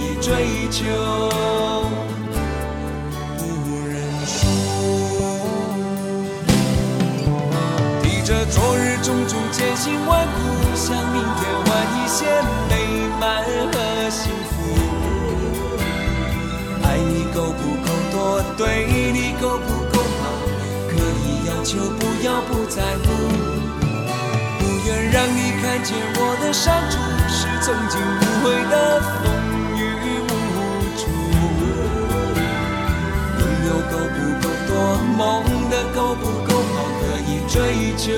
[0.00, 0.84] 以追求，
[3.36, 3.40] 不
[3.88, 4.36] 认输。
[8.02, 10.38] 提着昨日种种艰辛万苦，
[10.74, 12.24] 向明天换一些
[12.68, 12.72] 美
[13.20, 14.54] 满和幸福。
[16.84, 18.16] 爱你够不够多，
[18.56, 20.24] 对你够不够好，
[20.88, 23.06] 可以要求，不要不在乎。
[24.58, 26.96] 不愿让你看见我的伤处，
[27.28, 29.06] 是曾经无悔的风
[34.40, 37.56] 多，梦的够不够好，可以追
[37.96, 38.12] 求，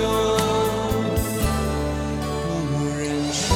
[2.68, 3.54] 不认输。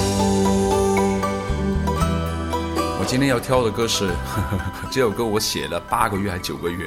[3.01, 4.09] 我今天要挑的歌是
[4.91, 6.87] 这首歌，我写了八个月还九个月，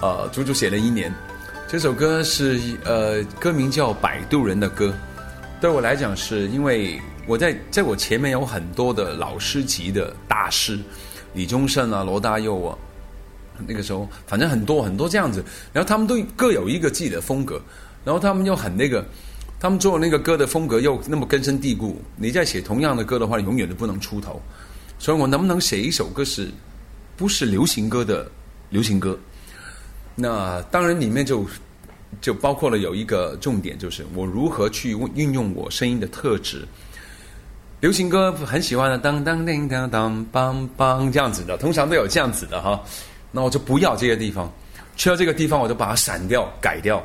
[0.00, 1.14] 呃，足足写了一年。
[1.68, 4.88] 这首歌是呃，歌名叫《摆渡人的歌》。
[5.60, 10.80] 对我来讲，是因为我在在我前面有很多的老师级的大师，
[11.34, 12.76] 李宗盛啊、罗大佑啊，
[13.66, 17.60] 那个时候反正很多很多这样子，然后他们都各有一个自己的风格，
[18.04, 19.04] 然后他们又很那个，
[19.58, 24.40] 他们做那个歌的风格又那么根深蒂固，你在写同样的歌的话，永远都不能出头。
[24.98, 26.50] 所以我能不能写一首歌是
[27.16, 28.30] 不是流行歌的
[28.68, 29.18] 流行歌。
[30.14, 31.46] 那当然里面就
[32.20, 36.66] 就包括了有一个重点，就是我如何去运用我声音的特质。
[37.80, 42.78] 流行歌很喜欢的当当叮当当梆梆这样子的，通常都有这样子的哈。
[43.30, 44.52] 那我就不要这些地方，
[44.96, 47.02] 去到这个地方我就把它闪掉、改掉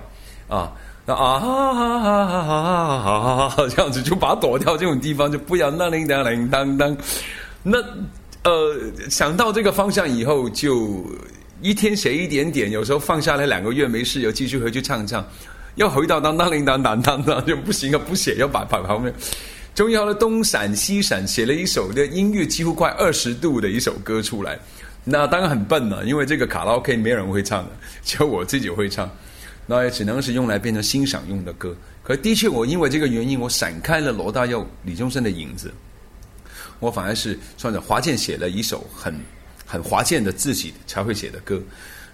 [0.47, 0.71] 啊。
[1.07, 6.97] 那啊哈哈哈哈哈哈哈这样子就把它躲掉，这种地方就不要那铃铛铃当当。
[7.61, 7.77] 那
[8.43, 8.75] 呃，
[9.09, 11.05] 想到这个方向以后，就
[11.61, 15.23] 一天写一点点，有时候放下来两个月没事，又继续回去唱唱，
[15.75, 19.13] 要回到当当铃铛当当当就不行了，不写要把把旁边。
[19.75, 24.57] 终于后来东闪西闪，写了一首的音乐几乎快二十度的一首歌出来。
[25.07, 27.71] 那当然很笨了，因为这个卡拉 OK 没有人会唱的，
[28.03, 29.09] 就我自己会唱。
[29.67, 31.75] 那也只能是用来变成欣赏用的歌。
[32.03, 35.71] 可的确，我因为这个原因，我闪开了罗大佑、李宗盛的影子，
[36.79, 39.15] 我反而是算着华健写了一首很
[39.65, 41.61] 很华健的自己才会写的歌，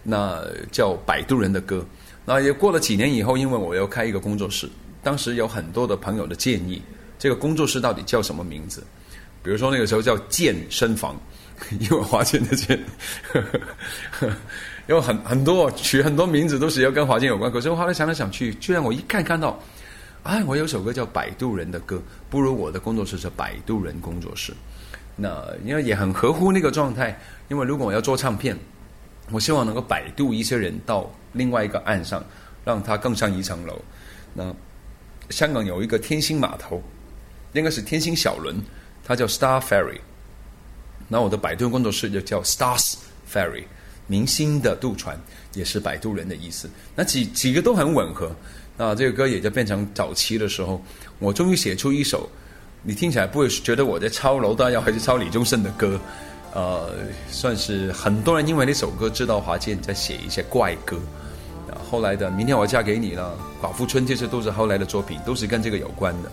[0.04, 1.78] 那叫《摆渡人的歌》。
[2.26, 4.70] 那也过了几年以后，因为我要开一个工作室，
[5.02, 6.82] 当时有很多的朋友的建议。
[7.20, 8.84] 这个工作室到底叫什么名字？
[9.44, 11.20] 比如说那个时候叫健身房，
[11.80, 12.80] 因为华健的健，
[14.88, 17.52] 因为很很多取很多名字都是要跟华健有关。
[17.52, 19.60] 可是我后来想来想去，居然我一看看到，
[20.24, 21.96] 哎，我有首歌叫《摆渡人的歌》，
[22.30, 24.54] 不如我的工作室是摆渡人工作室。
[25.16, 28.58] 那因为也很合乎那个状态，因为如果我要做唱片，
[29.32, 32.24] 我希望能够摆渡一些人到另外一个岸上，
[32.66, 33.82] 让他更上一层楼。
[34.34, 34.54] 那
[35.30, 36.82] 香港有一个天星码头。
[37.54, 38.56] 应该是天星小轮，
[39.04, 40.00] 它叫 Star Ferry。
[41.12, 42.94] 那我的摆渡工作室就叫 Stars
[43.30, 43.66] Ferry，
[44.08, 45.20] 明星的渡船
[45.54, 46.70] 也是摆渡人的意思。
[46.96, 48.34] 那几几个都很吻合。
[48.78, 50.82] 那这个歌也就变成早期的时候，
[51.20, 52.30] 我终于写出一首，
[52.82, 56.00] 你听起来不会觉得我在抄楼大佑还是抄李宗盛的歌，
[56.54, 56.94] 呃，
[57.30, 60.98] 算是很多人因为那首歌知道华健在写一些怪歌。
[61.90, 66.32] 后来的《明天我嫁给你》了，《寡妇村》这些都是后来的作品，都是跟这个有关的。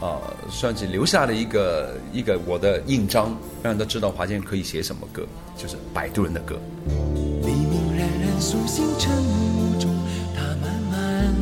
[0.00, 0.18] 啊，
[0.50, 5.26] 算是留下了一个一个我的印章，让人都知道华健可以写什么歌，
[5.58, 6.58] 就是摆渡人的歌。
[6.86, 9.94] 黎明冉冉苏醒晨雾中，
[10.34, 11.34] 他慢慢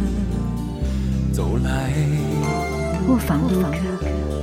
[1.32, 1.92] 走来，
[3.06, 3.78] 不妨路客，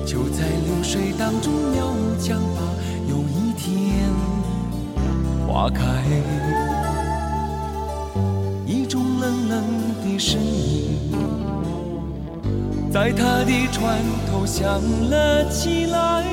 [0.05, 2.61] 就在流水当中鸟将吧，
[3.09, 4.09] 有一天
[5.45, 5.84] 花开，
[8.66, 9.61] 一种冷冷
[10.05, 10.64] 的声音。
[12.95, 13.99] 在他的船
[14.31, 16.23] 头响了起来，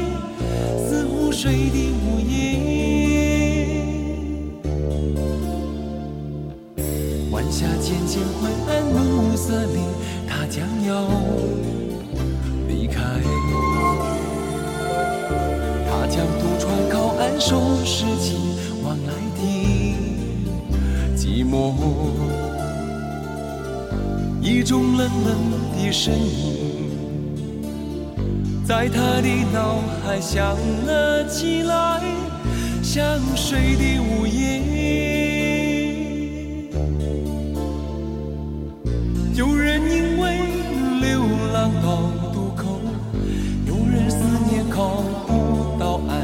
[0.78, 2.30] 似湖水的午夜。
[7.32, 9.80] 晚霞渐渐昏暗，暮色里，
[10.28, 11.10] 他将要
[12.68, 13.02] 离开。
[15.90, 18.36] 他将渡船靠岸，收拾起
[18.84, 19.40] 往来的
[21.16, 21.74] 寂寞。
[24.40, 25.36] 一种冷冷
[25.84, 26.90] 的身影，
[28.64, 30.56] 在他的脑海响
[30.86, 32.00] 了起来，
[32.82, 34.62] 像水的午夜。
[39.34, 40.38] 有人因为
[41.00, 41.20] 流
[41.52, 42.78] 浪到渡口，
[43.66, 44.16] 有人思
[44.48, 46.16] 念靠不到岸，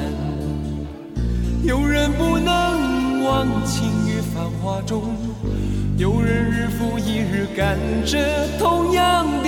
[1.64, 5.02] 有人不能忘情于繁华中。
[5.96, 9.47] 有人日复一日赶着同样的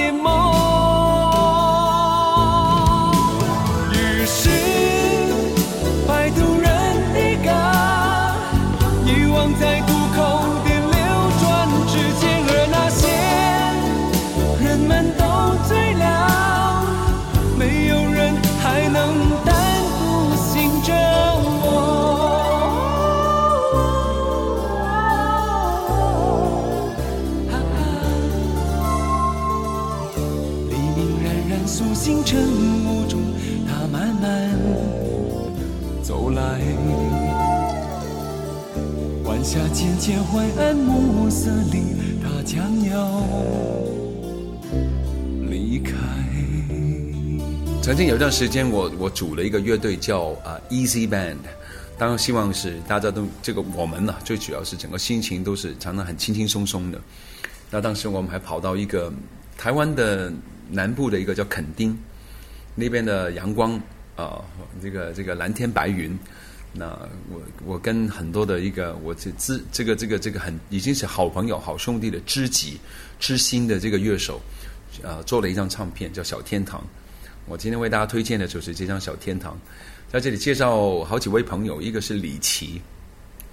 [40.10, 43.22] 霞渐渐昏暗，暮色里，他将要
[45.48, 45.92] 离开。
[47.80, 51.36] 曾经有一段时间，我我组了一个乐队叫啊、Easy Band，
[51.96, 57.00] 当然希望是大家都这个我们呢、最主要是整个心情都是常常很轻轻松松的。
[57.70, 59.12] 那当时我们还跑到一个
[59.56, 60.32] 台湾的
[60.68, 61.96] 南部的一个叫垦丁
[62.74, 63.80] 那边的阳光
[64.16, 64.42] 啊、
[64.82, 66.18] 这个这个蓝天白云。
[66.72, 66.86] 那
[67.28, 72.78] 我我跟很多的一个我这知这个这个这个很已经是好朋友好兄弟的知己
[73.18, 74.40] 知心的这个乐手，
[75.02, 76.80] 呃，做了一张唱片叫《小天堂》。
[77.46, 79.54] 我今天为大家推荐的就是这张《小天堂》，
[80.12, 82.80] 在这里介绍好几位朋友，一个是李琦，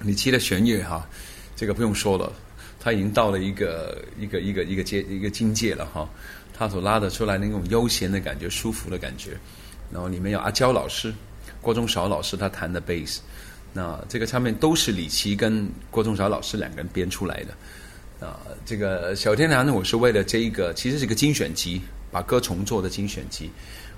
[0.02, 1.08] 李琦的弦乐哈，
[1.56, 2.32] 这个不用说了，
[2.80, 6.08] 他已经到了一个一个一个一个阶一个境界了哈。
[6.54, 9.38] 他所拉得出来那种悠闲的感觉、舒服的感觉，
[9.92, 11.14] 然后里面有阿娇老师、
[11.68, 13.20] 郭忠韶老师他弹的贝斯，
[13.74, 18.26] 那这个唱片都是李琦跟郭忠韶老师两个人编出来的。
[18.26, 23.52] 啊，这个小天堂呢，我是为了这一个，其实是一个精选集，把歌重做的精选集，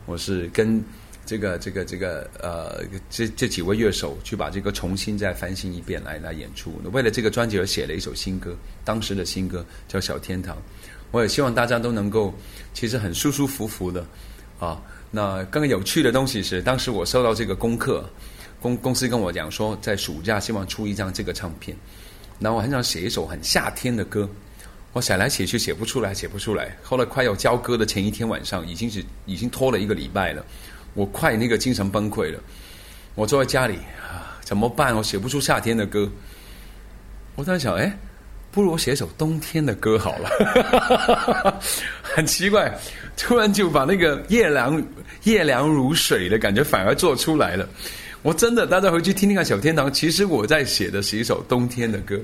[0.07, 0.83] 我是跟
[1.27, 6.81] 这个这个这个呃这这几位乐手去把这个重新再翻新一遍来来演出。
[6.91, 10.55] 为了这个专辑而写了一首新歌，当时的新歌叫《小天堂》。
[11.11, 12.33] 我也希望大家都能够，
[12.73, 14.03] 其实很舒舒服服的
[14.59, 14.81] 啊。
[15.11, 18.07] 那更有趣的东西是，当时我收到这个功课，
[18.61, 21.75] 公公司跟我讲说，在暑假希望出一张这个唱片。
[22.37, 24.29] 那我很想写一首很夏天的歌，
[24.93, 26.75] 我写来写去写不出来，写不出来。
[26.83, 30.45] 后来快要交歌的前一天晚上，已经是已经拖了一个礼拜了，
[30.93, 32.39] 我快那个精神崩溃了。
[33.15, 34.95] 我坐在家里啊，怎么办？
[34.95, 36.09] 我写不出夏天的歌。
[37.35, 37.97] 我在想，哎，
[38.51, 41.61] 不如我写一首冬天的歌好了。
[42.19, 42.77] 很奇怪，
[43.15, 44.83] 突然就把那个夜凉
[45.23, 47.65] 夜凉如水的感觉反而做出来了。
[48.23, 49.87] 我真的，大家回去听听看《小天堂》。
[49.89, 52.19] 其实我在写的是一首冬天的歌。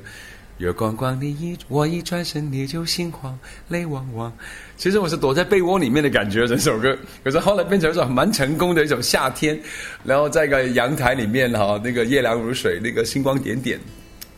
[0.57, 3.39] 月光光，你一我一转身，你就心慌，
[3.69, 4.29] 泪汪汪。
[4.75, 6.93] 其实我是躲在被窝里面的感觉，这首歌。
[7.23, 9.57] 可是后来变成一首蛮成功的一首夏天，
[10.03, 13.79] 然后在一个阳台里面哈，那个夜凉如水，那个星光点点。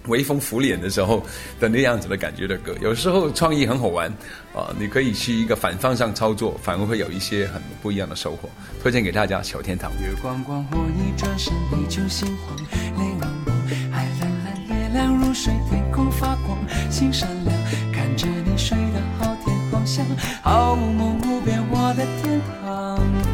[0.07, 1.25] 微风拂脸的时候
[1.59, 4.09] 的那样子的感觉的歌，有时候创意很好玩
[4.53, 4.73] 啊！
[4.79, 8.49] 你可以去一个反方向操作，反而会有一些很不一样的收获。
[8.81, 9.91] 推荐给大家《小天堂》。
[10.01, 12.55] 月光光，我一转身你就心慌，
[12.97, 16.57] 泪汪汪，海蓝蓝，月亮如水，天空发光，
[16.89, 17.55] 心闪亮，
[17.93, 20.05] 看着你睡得好天光香，
[20.41, 23.26] 好梦无边我的天堂。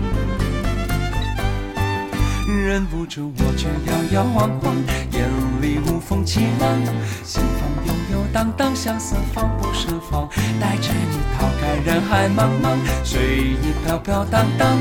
[2.63, 4.73] 忍不住我却摇摇晃晃，
[5.11, 5.29] 眼
[5.61, 6.79] 里无风起浪，
[7.21, 10.29] 心房悠悠荡荡，相思放不释放，
[10.61, 14.77] 带着你逃开人海茫茫，随意飘飘荡荡。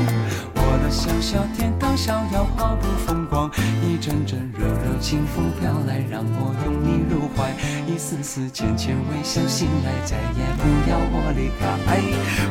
[0.55, 3.51] 我的小小天堂，逍遥毫不风光。
[3.83, 7.51] 一阵阵柔柔清风飘来，让我拥你入怀。
[7.85, 11.67] 一丝丝浅浅微笑，醒来再也不要我离开。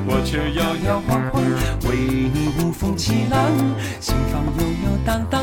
[0.04, 1.42] 我却摇摇晃晃，
[1.88, 1.96] 为
[2.32, 3.50] 你无风起浪，
[3.98, 4.14] 心，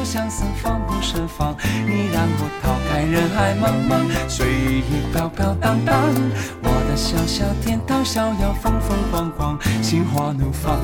[0.10, 1.56] 相思放不胜放。
[1.86, 5.96] 你让我逃开人海茫茫，随意飘飘荡荡。
[6.64, 10.80] 我的小小天堂，逍遥风风光光，心花怒放。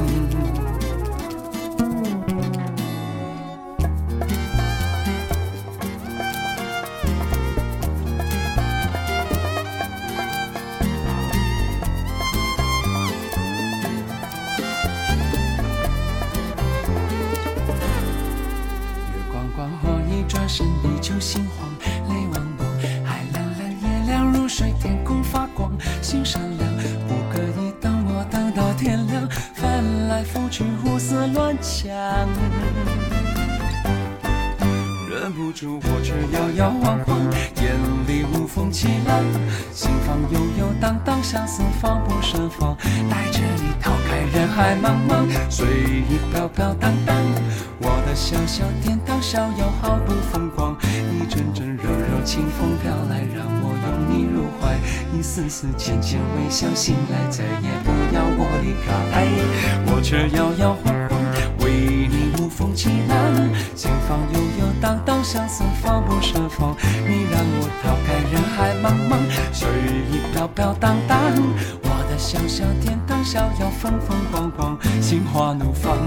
[48.56, 50.78] 小小天堂，逍遥毫不风光。
[51.12, 54.78] 一阵阵柔柔清风飘来，让我拥你入怀。
[55.12, 58.96] 一丝丝浅浅微笑，醒来再也不要我离开。
[59.88, 61.20] 我却摇摇晃晃，
[61.60, 63.18] 为你无风起浪，
[63.76, 66.74] 心房悠悠荡荡，相思放不胜放。
[67.06, 69.20] 你让我逃开人海茫茫，
[69.52, 69.68] 随
[70.10, 71.20] 意飘飘荡荡。
[71.84, 75.98] 我的小小天堂，逍遥风风光光，心花怒放。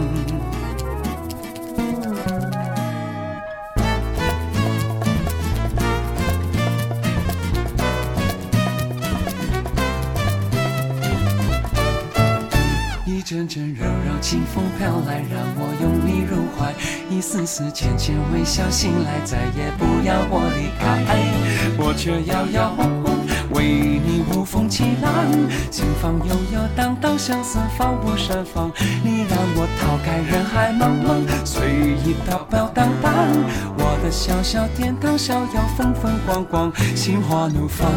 [17.39, 21.05] 丝丝浅浅微笑，醒来再也不要我离开。
[21.79, 23.15] 我却摇摇晃晃，
[23.51, 25.15] 为你无风起浪，
[25.71, 28.73] 心房悠悠荡荡，相思放不胜放。
[29.05, 33.13] 你让我逃开人海茫茫，随意飘飘荡荡。
[33.77, 37.89] 我的小小天堂，逍遥风风光光，心花怒放。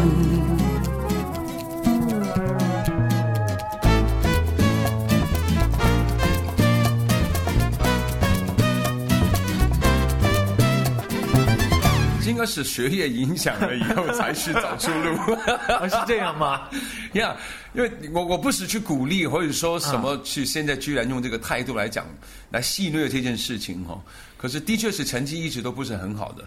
[12.42, 15.16] 该是学业影响了以后才去找出路。
[15.80, 16.68] 哦是这样吗？
[17.14, 17.36] 呀
[17.72, 22.04] 因为我我不是去鼓励或者说什么去，现在居然用这个态度来讲
[22.50, 24.00] 来戏谑这件事情哈。
[24.36, 26.44] 可是的确是成绩一直都不是很好的。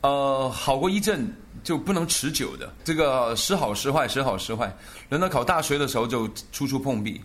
[0.00, 1.30] 呃，好过一阵
[1.62, 4.74] 就不能持久的，这个时好时坏，时好时坏。
[5.10, 7.20] 轮到考大学的时候就处处碰壁。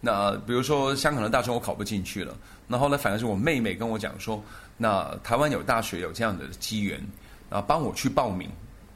[0.00, 4.42] 那比如说香港的大学我考不进去了，那后来反而是我妹妹跟我讲说，
[4.76, 7.00] 那台湾有大学有这样的机缘，
[7.50, 8.48] 啊，帮我去报名，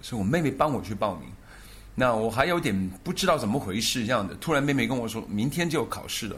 [0.03, 1.29] 是我妹妹帮我去报名。
[1.95, 6.37] 那我还有点不知道怎么回事，这样的，突然妹妹跟我说，明天就有考试了。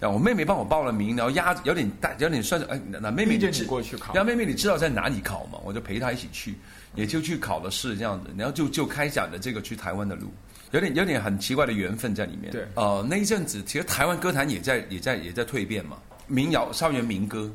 [0.00, 5.58] 然后我妹妹帮我报了名，然后压有点大，有点算是哎，那那妹妹逼着你知过去考然后妹妹你知道在哪里考吗？
[5.64, 6.56] 我就陪她一起去，
[6.94, 10.32] 也就去考了试这样子，然后就就开展了这个去台湾的路，
[10.72, 12.50] 有点有点很奇怪的缘分在里面。
[12.50, 15.96] 对呃，那一阵子其实台湾歌坛也在也在也在蜕变嘛，
[16.26, 17.50] 民谣、校园民歌，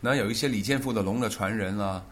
[0.00, 2.02] 然后有一些李健富的《龙的传人》啊，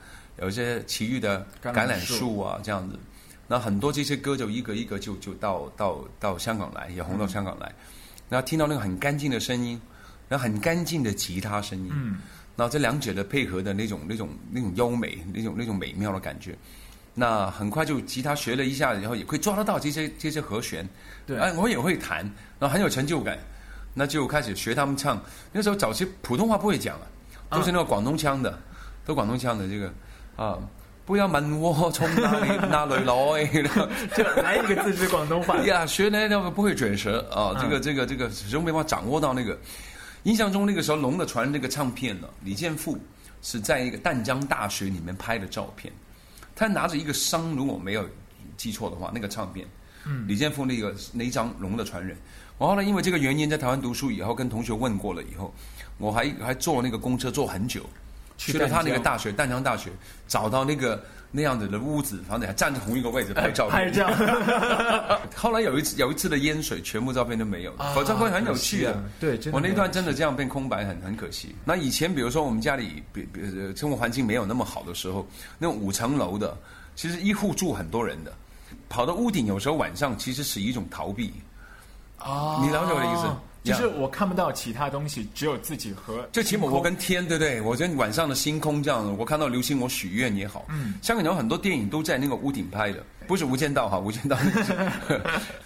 [0.41, 2.14] 有一些奇遇的橄橄榄榄树。
[2.14, 2.99] 树啊这样子，
[3.47, 7.72] 那很多这些歌就一个一个就就到到到香港来，也红到香港来，
[8.28, 9.80] 然后听到那个很干净的声音，
[10.28, 12.18] 然后很干净的吉他声音，嗯，
[12.57, 16.57] 然后这两者的配合的那种那种那种优美，那种那种美妙的感觉。
[17.12, 20.88] 那很快就吉他学了一下，然后也会抓得到这些这些和弦，
[21.26, 21.36] 对。
[21.36, 22.18] 哎，我也会弹，
[22.59, 23.36] 然后很有成就感，
[23.93, 25.20] 那就开始学他们唱。
[25.53, 27.07] 那时候早期普通话不会讲啊，
[27.51, 28.57] 都是那个广东腔的，
[29.05, 29.93] 都广东腔的这个
[30.45, 30.59] 啊。
[31.07, 33.45] 不要问我从哪里 哪里来，
[34.16, 39.59] 就来一个字是广东话呀，学呢那个不会卷舌啊，这个这个这个始终没办法掌握到那个。
[40.24, 42.97] 印象中那个时候《龙的传》这个唱片呢，李健富
[43.43, 45.93] 是在一个淡江大学里面拍的照片，
[46.55, 48.07] 他拿着一个伤，如果没有
[48.57, 49.66] 记错的话，那个唱片，
[50.05, 52.14] 嗯，李健富那个那一张《龙的传人》，
[52.59, 55.53] 我后来因为这个原因在台湾读书以后，跟同学问过了以后，
[55.97, 57.80] 我还还坐那个公车坐很久。
[58.41, 59.91] 去了他那个大学，淡江大学，
[60.26, 63.72] 找到那个那样子的屋子，房子还站在同一个位置拍照片。
[63.72, 64.09] 拍照。
[65.36, 68.95] 后来有一次有一次的淹水，全部照片都没有啊否则会很有趣啊。
[69.20, 71.55] 对我那段真的这样变空白，很很可惜。
[71.64, 75.28] 那以前比如说我们家里比比呃生活环境没有那么好的时候，
[75.59, 76.57] 那种五层楼的，
[76.97, 78.32] 其实一户住很多人的，
[78.88, 81.32] 跑到屋顶有时候晚上其实是一种逃避。
[82.16, 83.26] 啊你了解我的意思
[83.63, 87.61] 就是我看不到其他东西，只有自己和就起码我跟天，对不对？
[87.61, 90.65] 我觉得晚上的星空这样，我看到流星，我许愿也好。
[90.71, 94.37] 嗯，香港有很多电影都在那个屋顶拍的，不是《无间道》哈，《无间道》。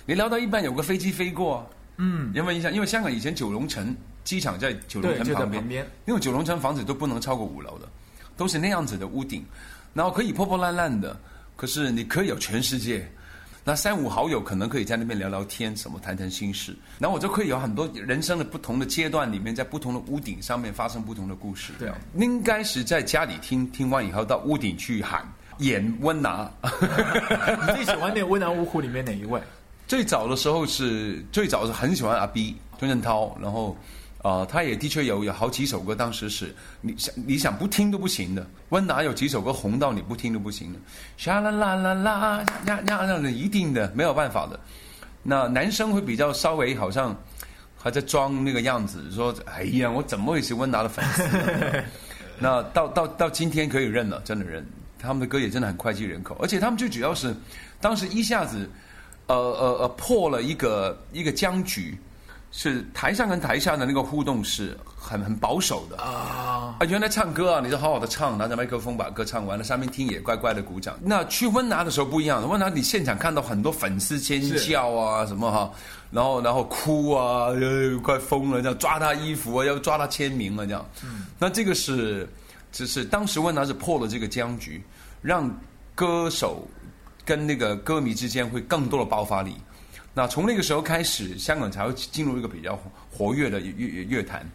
[0.04, 1.68] 你聊到一半有个飞机飞过，
[1.98, 2.72] 嗯，有没有印象？
[2.74, 7.88] 因为香港以前九龙城机场在九龙城旁边，旁边因为九龙城房子都不能超过五楼的，
[8.36, 9.44] 都是那样子的屋顶，
[9.92, 11.16] 然后可以破破烂烂的，
[11.54, 13.08] 可是你可以有全世界。
[13.66, 21.72] 那三五好友可能可以在那边聊聊天，什么谈谈心事，然后我就可以有很多人生的不同的阶段里面，在不同的屋顶上面发生不同的故事。
[21.78, 25.26] 对应该是在家里听，听完以后到屋顶去喊
[25.58, 26.50] 演温拿。
[26.62, 29.40] 你最喜欢那个温拿五虎里面哪一位？
[29.88, 33.76] 最早的时候是最早是很喜欢阿 B 钟镇涛，然后
[34.24, 38.46] 呃，他也的确有有好几首歌，当时是你想你想不听都不行的。
[38.70, 40.78] 温拿有几首歌红到你不听都不行的，
[41.18, 44.58] 沙啦啦啦啦呀呀，那一定的没有办法的。
[45.22, 47.14] 那男生会比较稍微好像
[47.76, 51.22] 还在装那个样子，说哎呀，我怎么会是温拿的粉丝？
[52.40, 54.66] 那到到到今天可以认了，真的认。
[54.98, 57.36] 他们的歌也真的很脍炙人口，而且他们最主要是
[57.78, 58.66] 当时一下子，
[59.26, 61.94] 呃呃呃破了一个一个僵局，
[62.56, 70.96] 是台上跟台下的那个互动是很很保守的啊，啊，原来唱歌啊，你就好好的唱，拿着麦克风把歌唱完了，上面听也乖乖的鼓掌。
[71.02, 75.68] 那去温拿的时候不一样，温拿你现场看到很多粉丝尖叫啊什么哈，
[76.12, 80.86] 然后然后哭啊，呃快疯了，这样抓他衣服啊，要抓他签名啊，这样。
[81.02, 82.28] 嗯那这个是，
[82.70, 84.80] 只是当时温拿是破了这个僵局，
[85.22, 85.50] 让
[85.96, 86.68] 歌手
[87.24, 89.56] 跟那个歌迷之间会更多的爆发力。
[90.14, 92.78] 那从那个时候开始，香港才会进入一个比较
[93.10, 94.48] 活跃的乐乐乐坛。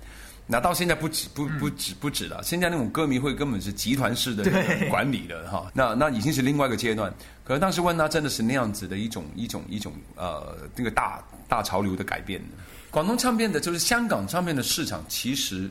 [0.51, 4.43] 那到现在不止不不止不止了，现在那种歌迷会根本是集团式的
[4.89, 5.69] 管理的哈。
[5.75, 7.13] 那那已经是另外一个阶段。
[7.43, 12.41] 可是当时问他真的是那样子的一种一种一种呃那个大大潮流的改变。
[12.89, 15.69] 广东唱片的就是香港唱片的市场，其实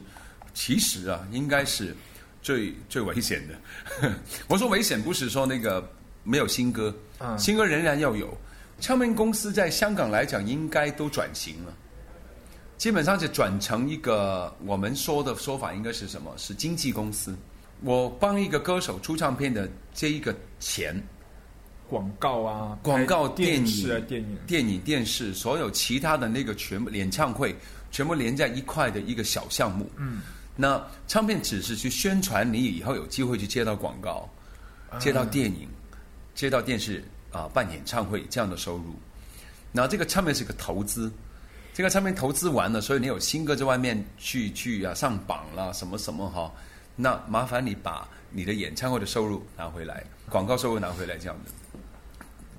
[0.54, 1.96] 其实啊应该是
[2.40, 4.12] 最最危险的。
[4.46, 5.84] 我说危险不是说那个
[6.22, 8.36] 没有新歌，嗯新歌仍然要有。
[8.80, 11.74] 唱片公司在香港来讲，应该都转型了。
[12.76, 16.32] 基本上是转成一个我们说的说法，应该是什么？
[16.36, 17.36] 是经纪公司。
[17.82, 21.00] 我帮一个歌手出唱片的这一个钱，
[21.88, 27.54] 广告啊，广告、电视啊，电影，电影、电视，所有其他的那个全部演唱会，
[27.90, 29.90] 全部连在一块的一个小项目。
[29.96, 30.22] 嗯，
[30.54, 34.28] 那唱片只是去宣传，你以后有机会去接到广告，
[34.98, 35.68] 接到电影，
[36.34, 38.94] 接到电视啊、办演唱会这样的收入。
[39.72, 41.12] 然后这个唱片是个投资，
[41.74, 46.52] 这个唱片投资完了，所以你有新歌在外面去去啊上榜啦，什么什么哈。
[46.96, 51.52] 那麻烦你把你的演唱会的收入拿回来，广告收入拿回来，这样的。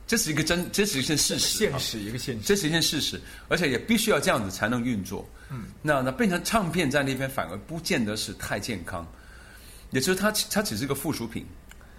[0.07, 2.41] 这是一个真，这是一件事实，现实一个现实。
[2.43, 5.27] 这是一件事实，而且也必须要这样子才能运作。
[5.49, 9.05] 嗯，那那变成唱片在那边反而不见得是太健康，
[9.91, 11.45] 也就是它它只是个附属品。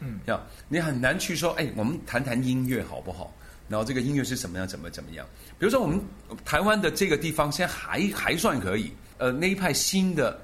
[0.01, 3.33] 嗯，要，你很难去说，哎，我们谈谈音乐好不好？
[3.69, 5.27] 然后这个音乐是什么样，怎么怎么样？
[5.59, 6.01] 比如说我们
[6.45, 10.41] 台湾的这个地方现在还还算可以，呃，那一派新的。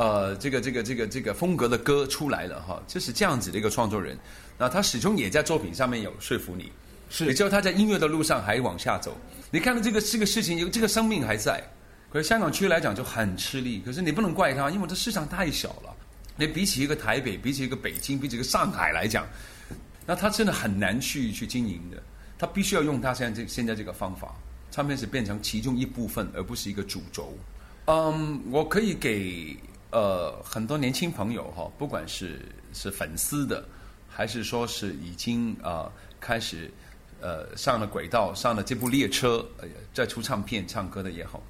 [0.00, 4.16] 呃，这个这个这个这个风格的歌出来了哈，就是这样子的一个创作人，
[4.56, 6.70] 那他始终也在作品上面有说服你，
[7.10, 9.16] 是也就他在音乐的路上还往下走。
[9.50, 11.60] 你看到这个这个事情，有这个生命还在，
[12.12, 13.82] 可是香港区来讲就很吃力。
[13.84, 15.92] 可是你不能怪他，因为这市场太小了。
[16.38, 19.26] 你比起一个台北，比起一个北京，比起一个上海来讲，
[20.06, 22.02] 那他真的很难去去经营的。
[22.38, 24.34] 他必须要用他现在这现在这个方法，
[24.70, 27.36] 唱片是变成其中一部分，而不是一个主轴。
[27.86, 29.56] 嗯，我可以给。
[29.90, 32.42] 呃，很多年轻朋友哈，不管是
[32.74, 33.66] 是粉丝的，
[34.06, 36.70] 还是说是已经啊开始
[37.22, 41.42] 呃上了轨道，上了这部列车，呃，在出唱片、唱歌的也好，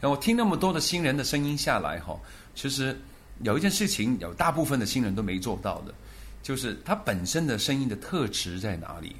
[0.00, 2.18] 然后听那么多的新人的声音下来哈，
[2.54, 2.98] 其实
[3.42, 5.94] 有一件事情，有大部分的新人都没做到的，
[6.42, 9.16] 就是他本身的声音的特质在哪里？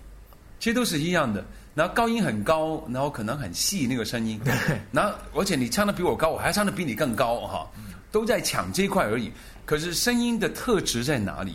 [0.58, 1.44] 其实都是一样的，
[1.74, 4.40] 然后高音很高，然后可能很细那个声音，
[4.92, 7.70] 然后而且你唱的比我高，我还唱的比你更高哈。
[8.12, 9.32] 都在抢这一块而已，
[9.64, 11.52] 可是声音的特质在哪里？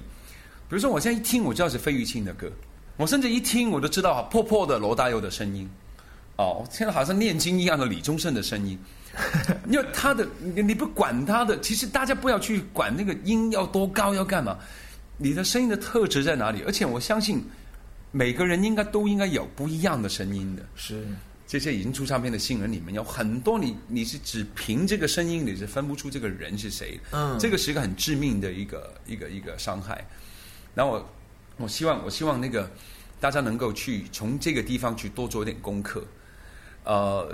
[0.68, 2.52] 比如说，我现在一听我知道是费玉清的歌，
[2.98, 5.70] 我甚至一听我都知道破破的罗大佑的声音，
[6.38, 8.76] 哦，现在好像念经一样的李宗盛的声音，
[9.68, 14.58] 因为他的你你不管他的，其实大家不要去管那个音要多高要干嘛，
[15.18, 16.62] 你的声音的特质在哪里？
[16.66, 17.44] 而且我相信
[18.12, 21.04] 每个人应该都应该有不一样的声音的，是。
[21.48, 27.00] 这些已经出唱片的新人里面有很多，你你是只凭这个声音，你是分不出这个人是谁。
[27.12, 30.06] 嗯，这个是一个很致命的一个一个一个伤害。
[30.76, 31.10] 然后我
[31.56, 32.70] 我希望我希望那个
[33.22, 36.04] 大家能够去从这个地方去多做一点功课。
[36.84, 37.34] 呃，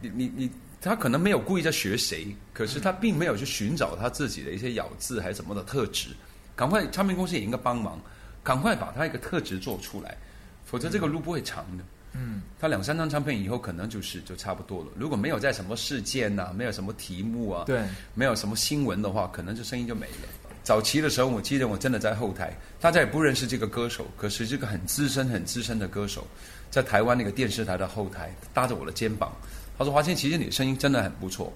[0.00, 0.50] 你你你，
[0.84, 6.08] 他可能没有故意在学谁，可是他并没有去寻找他自己的一些咬字还是什么的特质。
[6.54, 8.00] 赶快唱片公司也应该帮忙，
[8.42, 10.16] 赶快把他一个特质做出来，
[10.64, 11.84] 否则这个路不会长的。
[12.12, 14.90] 嗯，他两三张唱片以后可能就是就差不多了。
[14.96, 17.82] 如果没有在什么事件呐，没有什么题目啊，对，
[18.14, 20.28] 没有什么新闻的话，可能这声音就没了。
[20.62, 26.26] 早期的时候，我记得我真的在后台，大家也不认识这个歌手，可是这个很资深、很资深的歌手，
[26.70, 29.32] 在台湾那个电视台的后台搭着我的肩膀，
[29.78, 31.52] 他说：“华谦，其实你的声音真的很不错。”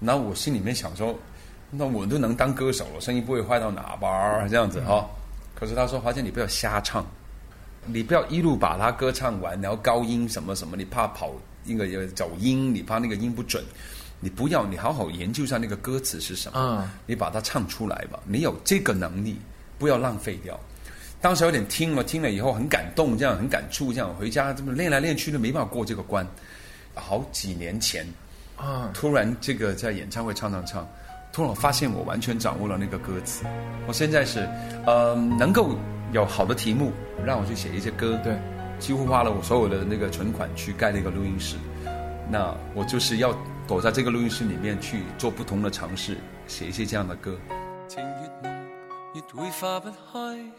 [0.00, 1.18] 然后我心里面想说
[1.70, 4.46] ：“那我都能当歌手了，声音不会坏到哪吧？
[4.48, 5.08] 这样子哈。”
[5.54, 7.06] 可是他说：“华谦，你不要瞎唱。”
[7.86, 11.32] 你不要一路把它歌唱完，然后高音什么什么，你怕跑
[11.64, 13.64] 那个走音，你怕那个音不准，
[14.20, 18.20] 你不要，你好好研究一下那个歌词是什么，你把它唱出来吧。
[18.26, 19.38] 你有这个能力，
[19.78, 20.60] 不要浪费掉。
[21.22, 26.26] 当时有点听了，听了以后很感动，这样很感触，这样回家这么练来练去都没办法过这个关。
[27.00, 28.06] 好几年前，
[28.56, 30.86] 啊，突然这个在演唱会唱唱唱，
[31.32, 33.44] 突然发现我完全掌握了那个歌词。
[33.86, 34.48] 我现在是，
[34.86, 35.76] 呃，能够。
[36.12, 36.90] 有好的题目，
[37.24, 38.18] 让我去写一些歌。
[38.24, 38.36] 对，
[38.80, 41.56] 几乎花了我所有的那个存款去盖那个录音室。
[42.28, 43.32] 那我就是要
[43.68, 46.16] 躲在这个录音室里面去做不同的尝试，
[46.48, 47.38] 写一些这样的歌。
[47.86, 48.66] 情越浓，
[49.14, 50.52] 越会化不开，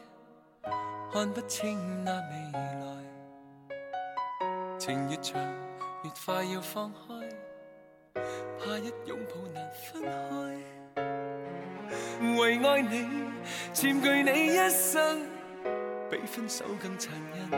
[1.11, 2.21] 看不清那未
[2.53, 2.87] 来。
[4.79, 5.35] 情越长，
[6.03, 6.99] 越快要放开，
[8.59, 10.09] 怕一拥抱难分开。
[12.39, 13.07] 为爱你，
[13.71, 15.21] 占据你一生。
[16.09, 17.49] 比分手更残忍。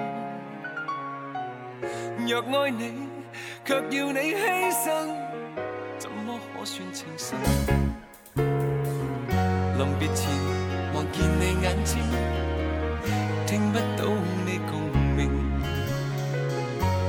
[2.27, 3.07] 若爱你，
[3.63, 5.15] 却要你牺牲，
[5.97, 7.39] 怎么可算情深？
[8.35, 10.29] 临别前
[10.93, 11.97] 望见你眼睛，
[13.47, 14.03] 听不到
[14.45, 14.81] 你共
[15.15, 15.31] 鸣。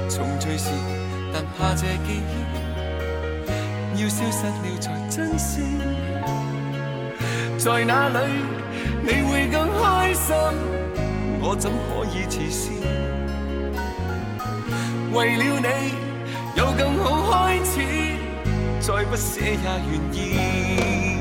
[0.08, 0.70] 重聚时，
[1.34, 2.22] 但怕这记
[3.96, 5.62] 忆要消失了才珍惜。
[7.58, 8.18] 在哪里
[9.02, 10.32] 你会更开心？
[11.42, 12.70] 我怎可以自私？
[15.12, 15.94] 为了你
[16.56, 17.80] 有更好开始，
[18.80, 19.56] 再不舍也
[19.90, 21.13] 愿意。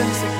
[0.00, 0.37] 我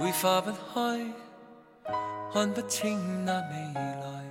[0.00, 1.12] 會化不開，
[2.32, 4.24] 看不清那未來。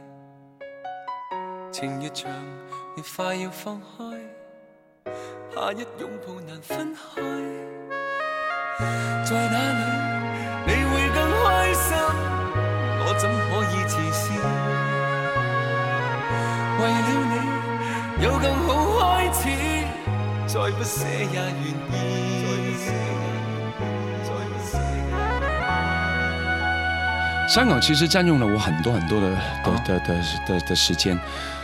[1.72, 2.28] 情越長，
[2.97, 4.17] 越快要放開，
[5.53, 7.22] 怕一擁抱難分開。
[9.24, 9.84] 在哪裏
[10.65, 11.45] 你會更開
[11.76, 11.93] 心？
[13.05, 14.26] 我怎可以自私？
[16.80, 17.36] 為了你
[18.24, 18.67] 有更好
[18.97, 19.43] 開始，
[20.47, 21.61] 再不捨也願
[21.93, 22.89] 意。
[27.50, 29.30] 香港其实占用了我很多很多的
[29.64, 31.20] 的的的的的时间，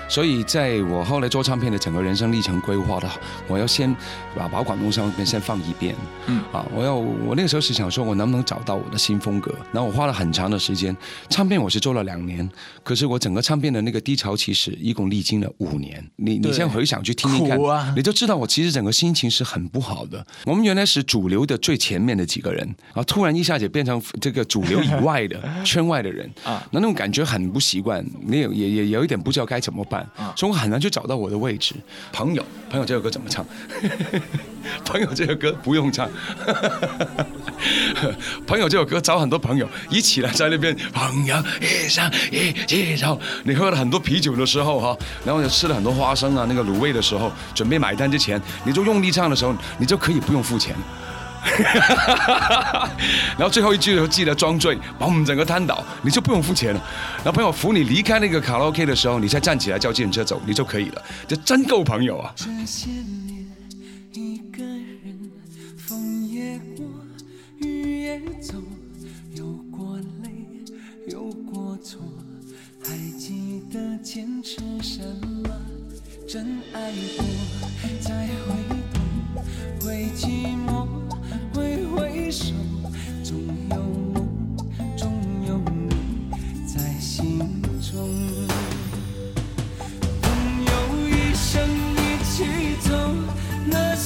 [0.07, 3.09] 所以在我后来做唱片的整个人生历程规划的，
[3.47, 3.93] 我要先
[4.35, 5.95] 把把广东唱片先放一边，
[6.27, 6.43] 嗯。
[6.51, 10.95] 啊，我要我那个时候是想说我能不能找到我的新风格，然后我花了很长的时间，
[11.29, 12.47] 唱片我是做了两年，
[12.83, 20.25] 可是我整个唱片的那个低潮期是一共历经了五年，你你先回想去听听看啊，你就知道我其实整个心情是很不好的。
[20.45, 29.94] 我们原来是主流的最前面的几个人，啊，突然一下子变成这个主流以外的 圈外的人啊，那那种感觉很不习惯，你也也也有一点不知道该怎么办，
[30.35, 31.75] 所以我很难去找到我的位置。
[32.11, 33.45] 朋友，朋友这首歌怎么唱？
[34.83, 36.09] 朋友这首歌不用唱，
[38.47, 43.19] 朋友这首歌找很多朋友一起来在那边，朋友一生一起走。
[43.43, 50.75] 你喝了很多啤酒的时候哈，然后也吃了很多花生啊，那个卤味的时候，准备买单之前，你就用力唱的时候，你就可以不用付钱。
[53.37, 56.81] 然后最后一句的时候记得装醉，把我们整个瘫倒，你就不用付钱了。
[57.17, 61.01] 然后朋友扶你离开那个卡拉 OK 的时候，你再站起来叫计程车走，你就可以了。
[61.27, 62.33] 这真够朋友啊！
[62.35, 63.45] 这些年，
[64.13, 65.31] 一个人，
[65.77, 66.85] 风也过，
[67.59, 68.55] 雨也走，
[69.35, 70.31] 有过泪，
[71.07, 72.01] 有过错，
[72.83, 75.01] 还记得坚持什
[75.43, 75.49] 么？
[76.27, 77.25] 真爱过，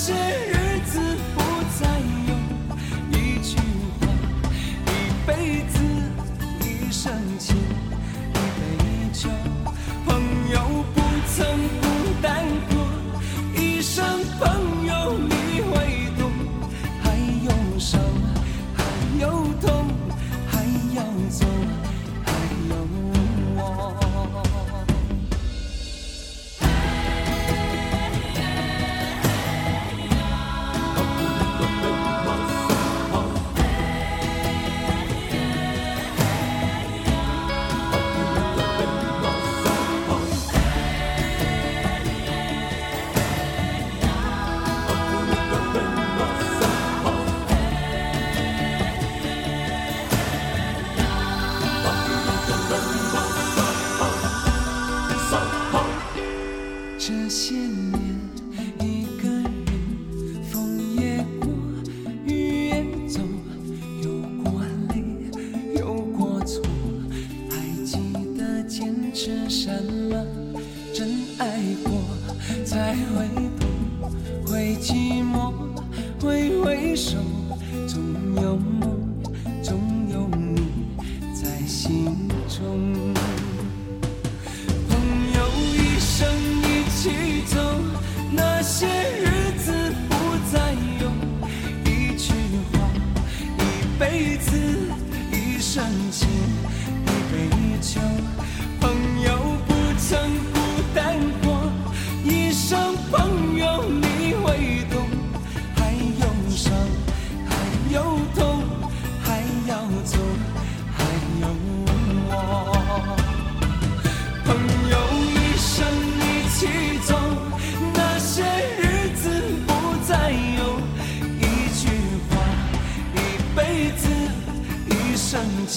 [0.10, 0.49] 那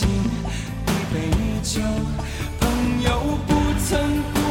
[0.03, 1.31] 一杯
[1.63, 1.81] 酒。
[2.61, 4.42] 朋友不曾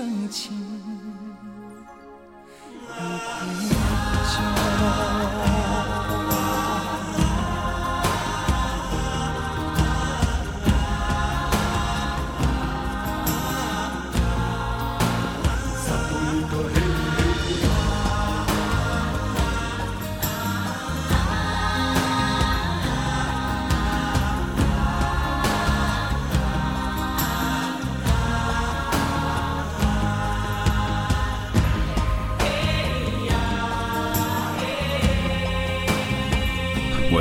[0.00, 0.69] 深情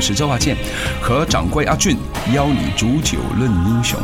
[0.10, 0.58] 是周华健，
[1.00, 1.96] 和掌柜阿俊
[2.34, 4.00] 邀你煮酒论英雄。